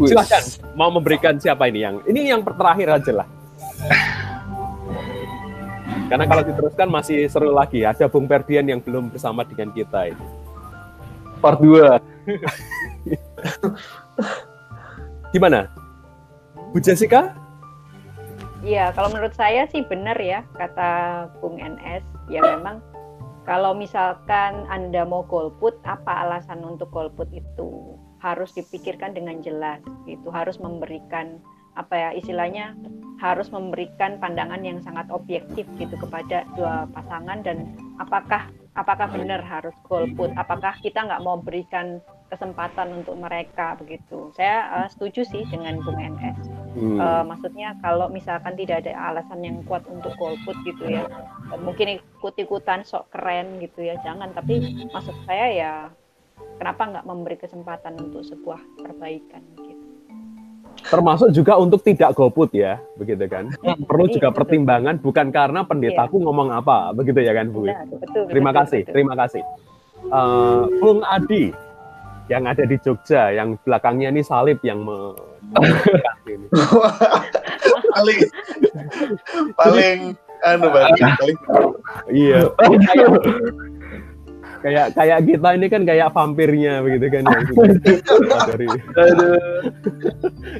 Silahkan, 0.00 0.42
mau 0.72 0.88
memberikan 0.88 1.36
siapa 1.36 1.68
ini 1.68 1.84
yang 1.84 2.00
ini 2.08 2.32
yang 2.32 2.40
terakhir 2.40 2.88
aja 2.88 3.12
lah. 3.22 3.28
Karena 6.12 6.28
kalau 6.28 6.44
diteruskan 6.44 6.88
masih 6.92 7.24
seru 7.28 7.56
lagi. 7.56 7.88
Ada 7.88 8.04
Bung 8.04 8.28
Perdian 8.28 8.68
yang 8.68 8.84
belum 8.84 9.08
bersama 9.08 9.48
dengan 9.48 9.72
kita 9.72 10.12
ini. 10.12 10.26
Part 11.40 11.58
2. 11.64 11.96
Gimana? 15.32 15.72
Bu 16.72 16.78
Jessica? 16.84 17.32
Iya, 18.60 18.92
kalau 18.92 19.08
menurut 19.08 19.32
saya 19.34 19.64
sih 19.72 19.82
benar 19.88 20.20
ya 20.20 20.44
kata 20.54 20.90
Bung 21.40 21.56
NS. 21.56 22.04
Ya 22.28 22.44
memang 22.44 22.84
kalau 23.48 23.72
misalkan 23.72 24.68
Anda 24.68 25.02
mau 25.02 25.26
golput, 25.26 25.74
apa 25.82 26.28
alasan 26.28 26.62
untuk 26.62 26.92
golput 26.94 27.26
itu? 27.34 27.98
Harus 28.22 28.54
dipikirkan 28.54 29.18
dengan 29.18 29.42
jelas 29.42 29.82
gitu, 30.06 30.30
harus 30.30 30.62
memberikan 30.62 31.42
apa 31.72 31.94
ya 31.96 32.10
istilahnya 32.12 32.76
harus 33.22 33.48
memberikan 33.54 34.18
pandangan 34.18 34.60
yang 34.66 34.82
sangat 34.82 35.06
objektif 35.14 35.64
gitu 35.78 35.94
kepada 35.94 36.42
dua 36.58 36.90
pasangan 36.90 37.38
dan 37.46 37.78
apakah 38.02 38.50
apakah 38.74 39.06
benar 39.14 39.40
harus 39.40 39.72
golput 39.86 40.34
apakah 40.34 40.74
kita 40.82 41.06
nggak 41.06 41.22
mau 41.22 41.38
berikan 41.38 42.02
kesempatan 42.32 43.04
untuk 43.04 43.20
mereka 43.20 43.76
begitu? 43.76 44.32
Saya 44.32 44.64
uh, 44.72 44.88
setuju 44.88 45.22
sih 45.22 45.44
dengan 45.48 45.80
Bung 45.80 46.00
NS 46.02 46.38
hmm. 46.76 46.98
uh, 46.98 47.24
maksudnya 47.24 47.78
kalau 47.78 48.10
misalkan 48.10 48.58
tidak 48.58 48.84
ada 48.84 48.92
alasan 49.14 49.40
yang 49.46 49.62
kuat 49.70 49.86
untuk 49.86 50.12
golput 50.18 50.56
gitu 50.66 50.90
ya 50.90 51.06
mungkin 51.62 52.00
ikut-ikutan 52.00 52.82
sok 52.82 53.12
keren 53.14 53.62
gitu 53.62 53.86
ya 53.86 53.96
jangan. 54.02 54.34
Tapi 54.34 54.82
maksud 54.90 55.14
saya 55.24 55.46
ya 55.52 55.72
kenapa 56.60 56.82
nggak 56.88 57.06
memberi 57.06 57.36
kesempatan 57.38 57.98
untuk 57.98 58.22
sebuah 58.26 58.60
perbaikan 58.80 59.42
gitu 59.60 59.82
termasuk 60.88 61.30
juga 61.30 61.56
untuk 61.60 61.84
tidak 61.84 62.16
golput 62.16 62.50
ya, 62.50 62.80
begitu 62.98 63.24
kan? 63.30 63.52
Perlu 63.86 64.10
juga 64.10 64.34
pertimbangan 64.34 64.98
bukan 64.98 65.30
karena 65.30 65.62
pendetaku 65.62 66.18
iya. 66.18 66.24
ngomong 66.26 66.48
apa, 66.50 66.90
begitu 66.96 67.22
ya 67.22 67.32
kan, 67.36 67.54
Bu? 67.54 67.68
Benar, 67.68 67.86
betul, 67.86 68.24
terima 68.26 68.50
betul, 68.50 68.60
kasih, 68.64 68.80
betul. 68.82 68.92
terima 68.92 69.14
kasih. 69.14 69.42
Uh, 70.10 70.66
Bung 70.82 71.00
Adi 71.06 71.54
yang 72.26 72.44
ada 72.48 72.64
di 72.66 72.76
Jogja, 72.82 73.30
yang 73.30 73.54
belakangnya 73.62 74.10
ini 74.10 74.22
salib 74.24 74.58
yang 74.66 74.82
me 74.82 75.14
ini. 76.26 76.46
paling 77.94 78.20
paling 79.58 79.98
anu 80.42 80.66
paling 80.72 81.36
iya. 82.08 82.48
Kayak 84.62 84.86
kayak 84.94 85.18
kita 85.26 85.48
ini 85.58 85.66
kan 85.66 85.82
kayak 85.82 86.08
vampirnya 86.14 86.80
begitu 86.80 87.06
kan 87.10 87.22
ya. 87.26 87.38
Dari 88.48 88.66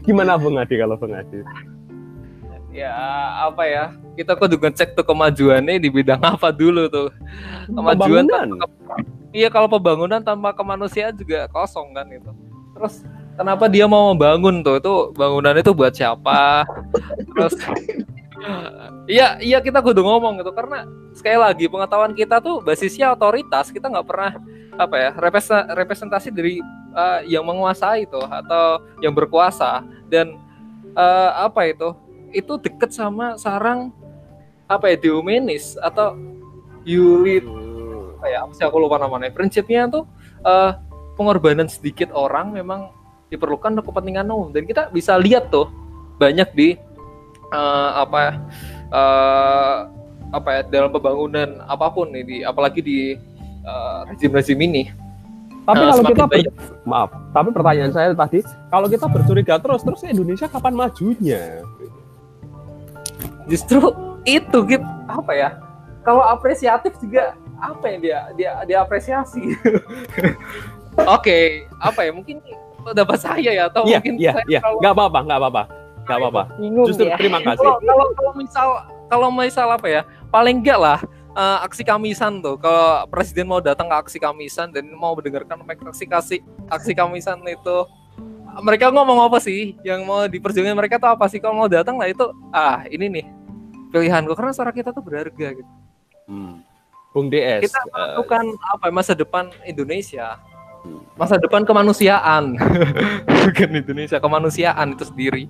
gimana 0.02 0.36
Bung 0.36 0.58
Adi 0.58 0.74
kalau 0.76 0.98
Bung 0.98 1.14
Adi? 1.14 1.40
Ya 2.72 2.92
apa 3.46 3.62
ya? 3.68 3.84
Kita 4.16 4.36
kudu 4.36 4.56
ngecek 4.56 4.96
tuh 4.96 5.04
kemajuannya 5.04 5.76
di 5.76 5.88
bidang 5.92 6.20
apa 6.20 6.50
dulu 6.50 6.88
tuh. 6.88 7.08
Kemajuan. 7.68 8.26
Iya 9.32 9.48
kalau 9.48 9.68
pembangunan 9.68 10.20
tanpa 10.20 10.52
kemanusiaan 10.52 11.16
juga 11.16 11.48
kosong 11.48 11.96
kan 11.96 12.08
itu. 12.12 12.32
Terus 12.76 13.04
kenapa 13.36 13.68
dia 13.68 13.84
mau 13.88 14.12
membangun 14.12 14.64
tuh? 14.64 14.76
Itu 14.80 14.94
bangunan 15.16 15.56
itu 15.56 15.72
buat 15.72 15.92
siapa? 15.92 16.68
Terus 17.32 17.54
Iya, 19.06 19.38
iya 19.42 19.58
kita 19.58 19.82
kudu 19.82 20.02
ngomong 20.02 20.38
gitu 20.42 20.54
karena 20.54 20.86
sekali 21.14 21.38
lagi 21.38 21.66
pengetahuan 21.66 22.14
kita 22.14 22.38
tuh 22.38 22.62
basisnya 22.62 23.14
otoritas. 23.14 23.70
Kita 23.70 23.90
nggak 23.90 24.06
pernah 24.06 24.32
apa 24.78 24.94
ya 24.96 25.10
repres- 25.14 25.68
representasi 25.74 26.32
dari 26.32 26.58
eh, 26.94 27.20
yang 27.26 27.46
menguasai 27.46 28.06
tuh 28.06 28.24
atau 28.24 28.82
yang 29.02 29.14
berkuasa 29.14 29.82
dan 30.10 30.38
eh, 30.94 31.30
apa 31.38 31.70
itu? 31.70 31.94
Itu 32.32 32.56
deket 32.58 32.94
sama 32.94 33.36
sarang 33.36 33.92
apa 34.70 34.88
ya 34.88 34.96
Diomedes 34.96 35.76
atau 35.76 36.16
Yulit 36.82 37.44
ya 38.26 38.46
apa 38.46 38.52
sih 38.54 38.62
aku 38.62 38.78
lupa 38.78 39.02
namanya 39.02 39.34
prinsipnya 39.34 39.90
tuh 39.90 40.06
eh, 40.46 40.72
pengorbanan 41.18 41.66
sedikit 41.66 42.14
orang 42.14 42.54
memang 42.54 42.90
diperlukan 43.28 43.78
untuk 43.78 43.92
kepentingan 43.92 44.28
umum 44.30 44.50
dan 44.52 44.64
kita 44.68 44.88
bisa 44.92 45.16
lihat 45.18 45.50
tuh 45.50 45.68
banyak 46.20 46.48
di 46.54 46.68
eh, 47.52 47.90
apa 47.94 48.18
eh, 48.88 49.76
apa 50.32 50.48
ya 50.50 50.60
dalam 50.64 50.88
pembangunan 50.88 51.60
apa 51.62 51.86
pun 51.88 52.08
nih 52.08 52.24
di 52.24 52.36
apalagi 52.40 52.80
di 52.80 52.98
eh, 53.62 53.98
rezim-rezim 54.08 54.56
ini. 54.58 54.88
Tapi 55.62 55.78
Eh, 55.78 55.86
kalau 55.86 56.02
kita 56.04 56.24
ber- 56.26 56.54
maaf, 56.82 57.10
tapi 57.30 57.48
pertanyaan 57.50 57.94
saya 57.94 58.10
tadi, 58.12 58.42
kalau 58.66 58.90
kita 58.90 59.06
bercuriga 59.06 59.54
terus, 59.56 59.80
terus 59.80 60.02
Indonesia 60.02 60.46
kapan 60.46 60.74
majunya? 60.74 61.62
justru 63.42 63.90
itu 64.22 64.58
gitu 64.66 64.86
apa 65.04 65.32
ya? 65.32 65.50
Kalau 66.02 66.22
apresiatif 66.22 66.94
juga 66.98 67.34
apa 67.58 67.84
yang 67.86 68.00
dia 68.00 68.18
dia 68.34 68.50
dia 68.64 68.78
apresiasi? 68.80 69.54
Oke 70.98 71.66
apa 71.78 72.00
ya? 72.04 72.10
Mungkin 72.10 72.42
dapat 72.90 73.18
saya 73.18 73.50
ya 73.54 73.64
atau 73.66 73.86
Iya, 73.86 73.98
mungkin 73.98 74.14
iya, 74.18 74.32
saya 74.32 74.44
iya, 74.48 74.60
kalau- 74.60 74.80
nggak 74.82 74.92
apa-apa, 74.92 75.18
nggak 75.22 75.38
apa-apa, 75.38 75.62
nggak 76.12 76.20
apa-apa. 76.20 76.42
Bingung 76.60 76.86
Justru 76.86 77.08
ya. 77.08 77.16
terima 77.16 77.40
kasih. 77.40 77.64
kalau 77.64 77.80
kalau 77.80 78.06
kalau 78.12 78.32
misal 78.36 78.68
kalau 79.08 79.28
misal 79.28 79.68
apa 79.68 79.86
ya 79.88 80.02
paling 80.28 80.60
enggak 80.60 80.76
lah 80.76 80.98
eh, 81.32 81.58
aksi 81.64 81.82
kamisan 81.82 82.40
tuh 82.40 82.56
kalau 82.56 83.08
presiden 83.08 83.44
mau 83.44 83.60
datang 83.60 83.88
ke 83.88 83.96
aksi 83.96 84.18
kamisan 84.18 84.68
dan 84.68 84.88
mau 84.92 85.12
mendengarkan 85.12 85.60
aksi 85.88 86.04
aksi 86.06 86.36
aksi 86.68 86.92
kamisan 86.92 87.40
itu 87.44 87.76
mereka 88.60 88.92
ngomong 88.92 89.24
apa 89.24 89.40
sih 89.40 89.80
yang 89.80 90.04
mau 90.04 90.28
diperjuangin 90.28 90.76
mereka 90.76 91.00
tuh 91.00 91.08
apa 91.08 91.24
sih 91.24 91.40
kalau 91.40 91.56
mau 91.56 91.68
datang 91.68 91.96
lah 91.96 92.08
itu 92.08 92.24
ah 92.52 92.84
ini 92.86 93.08
nih 93.08 93.24
pilihanku 93.88 94.32
karena 94.32 94.52
suara 94.52 94.72
kita 94.72 94.92
tuh 94.92 95.00
berharga 95.00 95.56
gitu 95.56 95.72
Hmm. 96.22 96.62
Bung 97.10 97.28
DS, 97.28 97.66
kita 97.66 97.76
eh, 97.76 97.88
menentukan 97.90 98.44
apa 98.72 98.84
ya, 98.88 98.92
masa 98.94 99.12
depan 99.12 99.44
Indonesia 99.64 100.38
Hmm. 100.82 100.98
masa 101.14 101.38
depan 101.38 101.62
kemanusiaan 101.62 102.58
bukan 103.46 103.70
Indonesia 103.72 104.18
kemanusiaan 104.18 104.94
itu 104.94 105.06
sendiri 105.06 105.46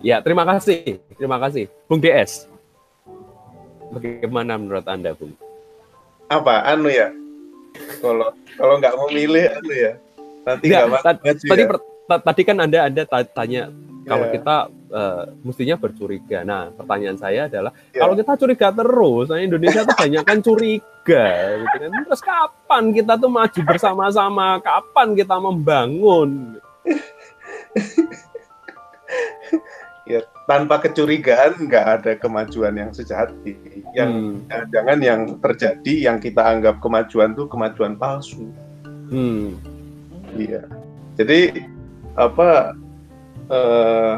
ya 0.00 0.20
terima 0.20 0.44
kasih, 0.44 1.00
terima 1.14 1.36
kasih, 1.38 1.68
Bung 1.84 1.98
DS. 1.98 2.46
Bagaimana 3.88 4.54
menurut 4.54 4.84
anda, 4.84 5.12
Bung? 5.12 5.32
Apa 6.28 6.64
anu 6.66 6.88
ya? 6.88 7.08
Kalau 8.00 8.32
kalau 8.54 8.74
nggak 8.76 8.94
mau 8.94 9.08
milih 9.08 9.48
anu 9.48 9.72
ya. 9.72 9.92
Nanti 10.44 10.64
Nggak, 10.68 10.82
nggak 10.86 11.02
tad- 11.02 11.20
maju 11.20 11.44
tadi 11.44 11.62
ya. 11.62 12.20
tadi 12.20 12.42
kan 12.42 12.56
anda 12.58 13.04
ta- 13.04 13.24
tanya 13.24 13.62
kalau 14.04 14.26
Ya. 14.28 14.32
kita 14.34 14.56
eh, 14.88 15.24
mestinya 15.44 15.76
bercuriga. 15.76 16.40
Nah, 16.40 16.72
pertanyaan 16.72 17.16
saya 17.16 17.44
adalah 17.44 17.72
Ya. 17.92 18.00
kalau 18.00 18.16
kita 18.16 18.32
curiga 18.36 18.68
terus, 18.72 19.28
nah 19.28 19.36
Indonesia 19.36 19.84
tuh 19.84 19.92
banyak 19.92 20.24
kan 20.24 20.38
curiga, 20.40 21.24
gitu 21.60 21.76
kan. 21.76 21.90
Terus 22.08 22.22
kapan 22.24 22.84
kita 22.92 23.12
tuh 23.16 23.28
maju 23.28 23.60
bersama-sama? 23.68 24.60
Kapan 24.64 25.12
kita 25.12 25.36
membangun? 25.36 26.56
ya 30.08 30.24
tanpa 30.48 30.80
kecurigaan 30.80 31.68
nggak 31.68 31.86
ada 32.00 32.12
kemajuan 32.16 32.74
yang 32.80 32.90
sejati. 32.96 33.54
Yang 33.92 34.40
Hmm. 34.48 34.66
jangan 34.72 34.98
yang 35.04 35.20
terjadi 35.44 35.94
yang 36.08 36.16
kita 36.16 36.40
anggap 36.40 36.80
kemajuan 36.80 37.36
tuh 37.36 37.44
kemajuan 37.46 38.00
palsu. 38.00 38.48
Hmm. 39.12 39.60
Iya. 40.32 40.64
Jadi 41.20 41.68
apa 42.16 42.72
eh 43.52 44.14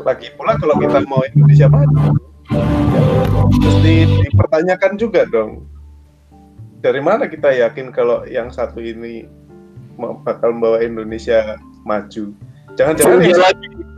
lagi 0.00 0.32
pula 0.40 0.56
kalau 0.56 0.80
kita 0.80 1.04
mau 1.04 1.20
Indonesia 1.28 1.68
maju, 1.68 2.16
ya, 2.48 3.04
mesti 3.52 3.94
dipertanyakan 4.24 4.96
juga 4.96 5.28
dong. 5.28 5.68
Dari 6.80 7.04
mana 7.04 7.28
kita 7.28 7.52
yakin 7.52 7.92
kalau 7.92 8.24
yang 8.24 8.48
satu 8.48 8.80
ini 8.80 9.28
bakal 10.24 10.56
membawa 10.56 10.80
Indonesia 10.80 11.60
maju? 11.84 12.32
Jangan-jangan 12.80 13.20
yang 13.20 13.36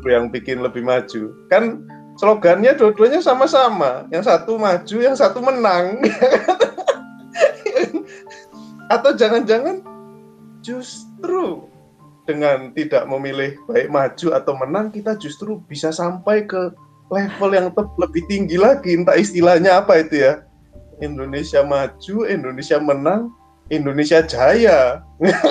yang 0.06 0.30
bikin 0.30 0.62
lebih 0.62 0.82
maju. 0.82 1.34
Kan 1.46 1.86
slogannya 2.18 2.74
dua-duanya 2.74 3.22
sama-sama. 3.22 4.06
Yang 4.10 4.24
satu 4.30 4.58
maju, 4.58 4.96
yang 4.98 5.16
satu 5.16 5.38
menang. 5.42 6.02
Atau 8.94 9.16
jangan-jangan 9.16 9.82
justru 10.62 11.66
dengan 12.22 12.70
tidak 12.72 13.04
memilih 13.10 13.58
baik 13.66 13.90
maju 13.90 14.26
atau 14.30 14.54
menang 14.54 14.94
kita 14.94 15.18
justru 15.18 15.58
bisa 15.66 15.90
sampai 15.90 16.46
ke 16.46 16.70
level 17.10 17.50
yang 17.50 17.66
lebih 17.98 18.22
tinggi 18.30 18.54
lagi 18.54 18.94
entah 18.94 19.18
istilahnya 19.18 19.82
apa 19.82 20.06
itu 20.06 20.22
ya 20.22 20.46
Indonesia 21.02 21.66
maju 21.66 22.16
Indonesia 22.30 22.78
menang 22.78 23.34
Indonesia 23.74 24.22
jaya 24.22 25.02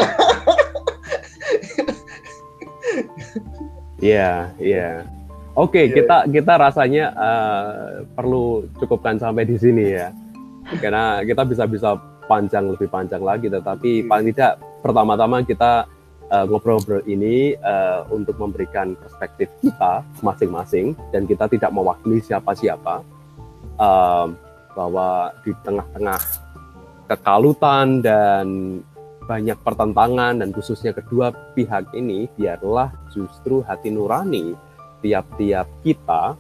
Iya, 4.02 4.52
iya. 4.58 5.06
Oke, 5.54 5.88
Iya, 5.88 5.94
kita 6.02 6.18
kita 6.32 6.54
rasanya 6.58 7.06
eh, 7.14 7.74
perlu 8.18 8.66
cukupkan 8.82 9.22
sampai 9.22 9.46
di 9.46 9.56
sini 9.62 9.94
ya. 9.94 10.10
Karena 10.82 11.22
kita 11.22 11.44
bisa 11.46 11.68
bisa 11.70 12.00
panjang 12.26 12.72
lebih 12.72 12.88
panjang 12.90 13.22
lagi, 13.22 13.48
tetapi 13.52 14.04
Hmm. 14.04 14.08
paling 14.10 14.28
tidak 14.34 14.58
pertama-tama 14.82 15.46
kita 15.46 15.86
eh, 16.32 16.46
ngobrol-ngobrol 16.48 17.04
ini 17.06 17.54
eh, 17.54 18.00
untuk 18.10 18.40
memberikan 18.40 18.96
perspektif 18.96 19.52
kita 19.62 20.02
masing-masing 20.24 20.96
dan 21.12 21.28
kita 21.28 21.46
tidak 21.52 21.70
mewakili 21.76 22.24
siapa-siapa 22.24 23.04
Em, 23.82 24.38
bahwa 24.78 25.34
di 25.42 25.52
tengah-tengah 25.66 26.22
kekalutan 27.10 28.06
dan 28.06 28.46
banyak 29.26 29.58
pertentangan 29.62 30.42
dan 30.42 30.50
khususnya 30.50 30.92
kedua 30.92 31.32
pihak 31.54 31.94
ini 31.94 32.28
biarlah 32.34 32.90
justru 33.14 33.62
hati 33.62 33.94
nurani 33.94 34.58
tiap-tiap 35.02 35.68
kita 35.86 36.36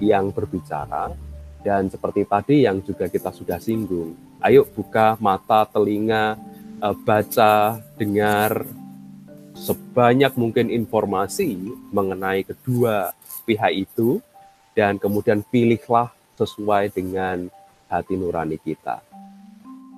yang 0.00 0.32
berbicara. 0.32 1.12
Dan 1.60 1.92
seperti 1.92 2.24
tadi 2.24 2.64
yang 2.64 2.80
juga 2.80 3.12
kita 3.12 3.36
sudah 3.36 3.60
singgung 3.60 4.30
ayo 4.40 4.64
buka 4.64 5.20
mata 5.20 5.68
telinga 5.68 6.36
eh, 6.80 6.96
baca 7.04 7.80
dengar 8.00 8.64
sebanyak 9.52 10.32
mungkin 10.40 10.72
informasi 10.72 11.76
mengenai 11.92 12.44
kedua 12.48 13.12
pihak 13.44 13.72
itu. 13.88 14.20
Dan 14.70 14.96
kemudian 14.96 15.42
pilihlah 15.44 16.14
sesuai 16.38 16.94
dengan 16.94 17.50
hati 17.90 18.14
nurani 18.14 18.56
kita. 18.56 19.02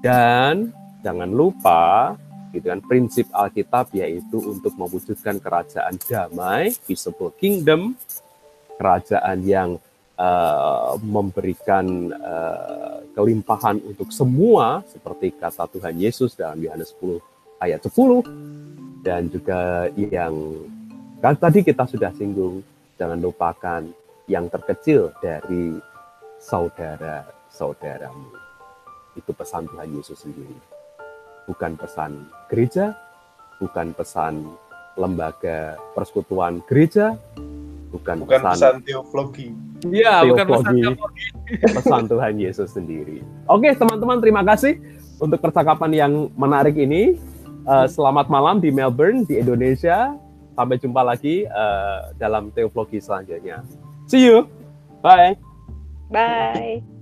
Dan 0.01 0.73
jangan 1.03 1.29
lupa 1.29 2.15
gitu 2.55 2.69
kan 2.71 2.81
prinsip 2.85 3.27
Alkitab 3.33 3.91
yaitu 3.97 4.39
untuk 4.39 4.77
mewujudkan 4.79 5.41
kerajaan 5.43 5.97
damai 6.05 6.77
peaceable 6.87 7.35
kingdom 7.37 7.97
kerajaan 8.77 9.41
yang 9.43 9.71
eh, 10.17 10.93
memberikan 11.03 12.13
eh, 12.13 12.99
kelimpahan 13.17 13.81
untuk 13.83 14.13
semua 14.15 14.85
seperti 14.89 15.35
kata 15.35 15.69
Tuhan 15.69 15.97
Yesus 15.99 16.37
dalam 16.39 16.61
Yohanes 16.61 16.93
10 17.01 17.19
ayat 17.65 17.81
10 17.83 19.03
dan 19.03 19.27
juga 19.33 19.91
yang 19.97 20.35
kan 21.19 21.35
tadi 21.35 21.65
kita 21.65 21.89
sudah 21.89 22.13
singgung 22.15 22.63
jangan 23.01 23.19
lupakan 23.19 23.83
yang 24.31 24.47
terkecil 24.47 25.11
dari 25.19 25.75
saudara-saudaramu. 26.39 28.31
Itu 29.19 29.35
pesan 29.35 29.67
Tuhan 29.71 29.91
Yesus 29.99 30.23
sendiri 30.23 30.72
bukan 31.47 31.75
pesan 31.79 32.29
gereja, 32.47 32.95
bukan 33.59 33.95
pesan 33.95 34.47
lembaga 34.99 35.81
persekutuan 35.97 36.61
gereja, 36.69 37.17
bukan, 37.89 38.25
bukan 38.25 38.41
pesan, 38.41 38.57
pesan 38.57 38.77
teologi 38.85 39.49
Iya, 39.91 40.23
bukan 40.31 40.47
pesan 40.47 40.75
teologi, 40.79 41.25
pesan 41.77 42.03
Tuhan 42.07 42.35
Yesus 42.39 42.71
sendiri. 42.71 43.19
Oke, 43.51 43.75
teman-teman, 43.75 44.23
terima 44.23 44.47
kasih 44.47 44.79
untuk 45.19 45.43
percakapan 45.43 45.91
yang 45.91 46.13
menarik 46.39 46.79
ini. 46.79 47.19
Uh, 47.63 47.87
selamat 47.87 48.27
malam 48.27 48.59
di 48.59 48.71
Melbourne, 48.71 49.27
di 49.27 49.39
Indonesia. 49.43 50.15
Sampai 50.53 50.77
jumpa 50.79 51.01
lagi 51.03 51.49
uh, 51.49 52.13
dalam 52.21 52.53
teologi 52.55 53.03
selanjutnya. 53.03 53.65
See 54.07 54.23
you. 54.23 54.47
Bye. 55.03 55.35
Bye. 56.13 57.02